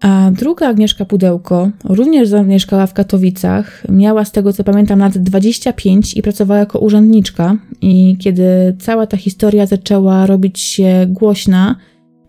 A 0.00 0.30
druga 0.30 0.68
Agnieszka 0.68 1.04
Pudełko 1.04 1.70
również 1.84 2.28
zamieszkała 2.28 2.86
w 2.86 2.94
Katowicach, 2.94 3.82
miała 3.88 4.24
z 4.24 4.32
tego 4.32 4.52
co 4.52 4.64
pamiętam 4.64 4.98
lat 4.98 5.18
25 5.18 6.16
i 6.16 6.22
pracowała 6.22 6.60
jako 6.60 6.78
urzędniczka. 6.78 7.56
I 7.80 8.16
kiedy 8.18 8.76
cała 8.78 9.06
ta 9.06 9.16
historia 9.16 9.66
zaczęła 9.66 10.26
robić 10.26 10.60
się 10.60 11.06
głośna, 11.08 11.76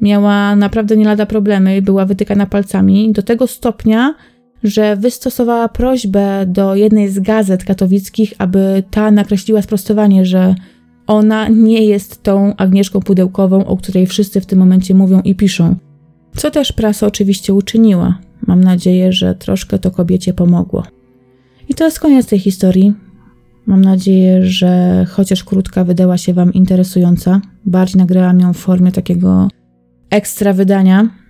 miała 0.01 0.55
naprawdę 0.55 0.97
nie 0.97 1.05
lada 1.05 1.25
problemy, 1.25 1.81
była 1.81 2.05
wytykana 2.05 2.45
palcami 2.45 3.11
do 3.11 3.21
tego 3.21 3.47
stopnia, 3.47 4.15
że 4.63 4.95
wystosowała 4.95 5.69
prośbę 5.69 6.45
do 6.47 6.75
jednej 6.75 7.09
z 7.09 7.19
gazet 7.19 7.63
katowickich, 7.63 8.33
aby 8.37 8.83
ta 8.91 9.11
nakreśliła 9.11 9.61
sprostowanie, 9.61 10.25
że 10.25 10.55
ona 11.07 11.47
nie 11.47 11.85
jest 11.85 12.23
tą 12.23 12.55
Agnieszką 12.55 12.99
Pudełkową, 12.99 13.65
o 13.65 13.77
której 13.77 14.07
wszyscy 14.07 14.41
w 14.41 14.45
tym 14.45 14.59
momencie 14.59 14.93
mówią 14.93 15.21
i 15.21 15.35
piszą. 15.35 15.75
Co 16.35 16.51
też 16.51 16.71
prasa 16.71 17.07
oczywiście 17.07 17.53
uczyniła. 17.53 18.19
Mam 18.47 18.63
nadzieję, 18.63 19.13
że 19.13 19.35
troszkę 19.35 19.79
to 19.79 19.91
kobiecie 19.91 20.33
pomogło. 20.33 20.83
I 21.69 21.73
to 21.73 21.85
jest 21.85 21.99
koniec 21.99 22.27
tej 22.27 22.39
historii. 22.39 22.93
Mam 23.65 23.81
nadzieję, 23.81 24.45
że 24.45 25.05
chociaż 25.09 25.43
krótka 25.43 25.83
wydała 25.83 26.17
się 26.17 26.33
Wam 26.33 26.53
interesująca. 26.53 27.41
Bardziej 27.65 27.97
nagrałam 27.97 28.39
ją 28.39 28.53
w 28.53 28.57
formie 28.57 28.91
takiego 28.91 29.47
ekstra 30.09 30.53
wydania. 30.53 31.20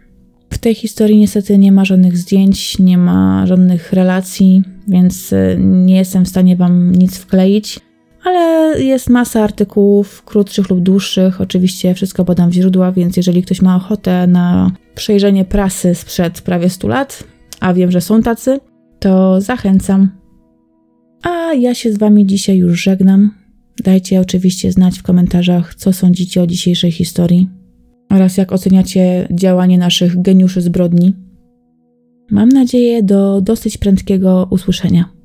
W 0.52 0.58
tej 0.58 0.76
historii 0.76 1.18
niestety 1.18 1.58
nie 1.58 1.72
ma 1.72 1.86
żadnych 1.86 2.18
zdjęć, 2.18 2.80
nie 2.80 2.98
ma 2.98 3.46
żadnych 3.48 3.94
relacji, 3.94 4.64
więc 4.88 5.34
y, 5.34 5.58
nie 5.60 5.96
jestem 5.96 6.26
w 6.26 6.30
stanie 6.30 6.56
Wam 6.56 6.92
nic 6.92 7.18
wkleić. 7.18 7.80
Ale 8.24 8.76
jest 8.84 9.10
masa 9.10 9.44
artykułów, 9.44 10.24
krótszych 10.26 10.70
lub 10.70 10.80
dłuższych. 10.80 11.42
Oczywiście 11.42 11.94
wszystko 11.94 12.26
podam 12.26 12.50
w 12.50 12.54
źródła, 12.54 12.92
więc 12.92 13.18
jeżeli 13.18 13.44
ktoś 13.44 13.62
ma 13.62 13.76
ochotę 13.76 14.28
na 14.28 14.72
przejrzenie 14.96 15.46
prasy 15.46 15.96
sprzed 15.96 16.42
prawie 16.42 16.70
100 16.70 16.88
lat, 16.88 17.24
a 17.60 17.74
wiem, 17.74 17.92
że 17.92 18.02
są 18.02 18.22
tacy, 18.22 18.60
to 19.00 19.42
zachęcam. 19.42 20.10
A 21.24 21.54
ja 21.54 21.76
się 21.76 21.94
z 21.94 21.98
Wami 21.98 22.26
dzisiaj 22.26 22.58
już 22.58 22.84
żegnam. 22.84 23.32
Dajcie 23.84 24.22
oczywiście 24.22 24.72
znać 24.72 25.00
w 25.00 25.04
komentarzach, 25.04 25.76
co 25.76 25.94
sądzicie 25.94 26.42
o 26.42 26.48
dzisiejszej 26.48 26.92
historii 26.92 27.61
oraz 28.12 28.38
jak 28.38 28.52
oceniacie 28.52 29.28
działanie 29.32 29.78
naszych 29.78 30.22
geniuszy 30.22 30.62
zbrodni. 30.62 31.16
Mam 32.32 32.50
nadzieję 32.50 33.04
do 33.04 33.42
dosyć 33.42 33.78
prędkiego 33.78 34.48
usłyszenia. 34.50 35.21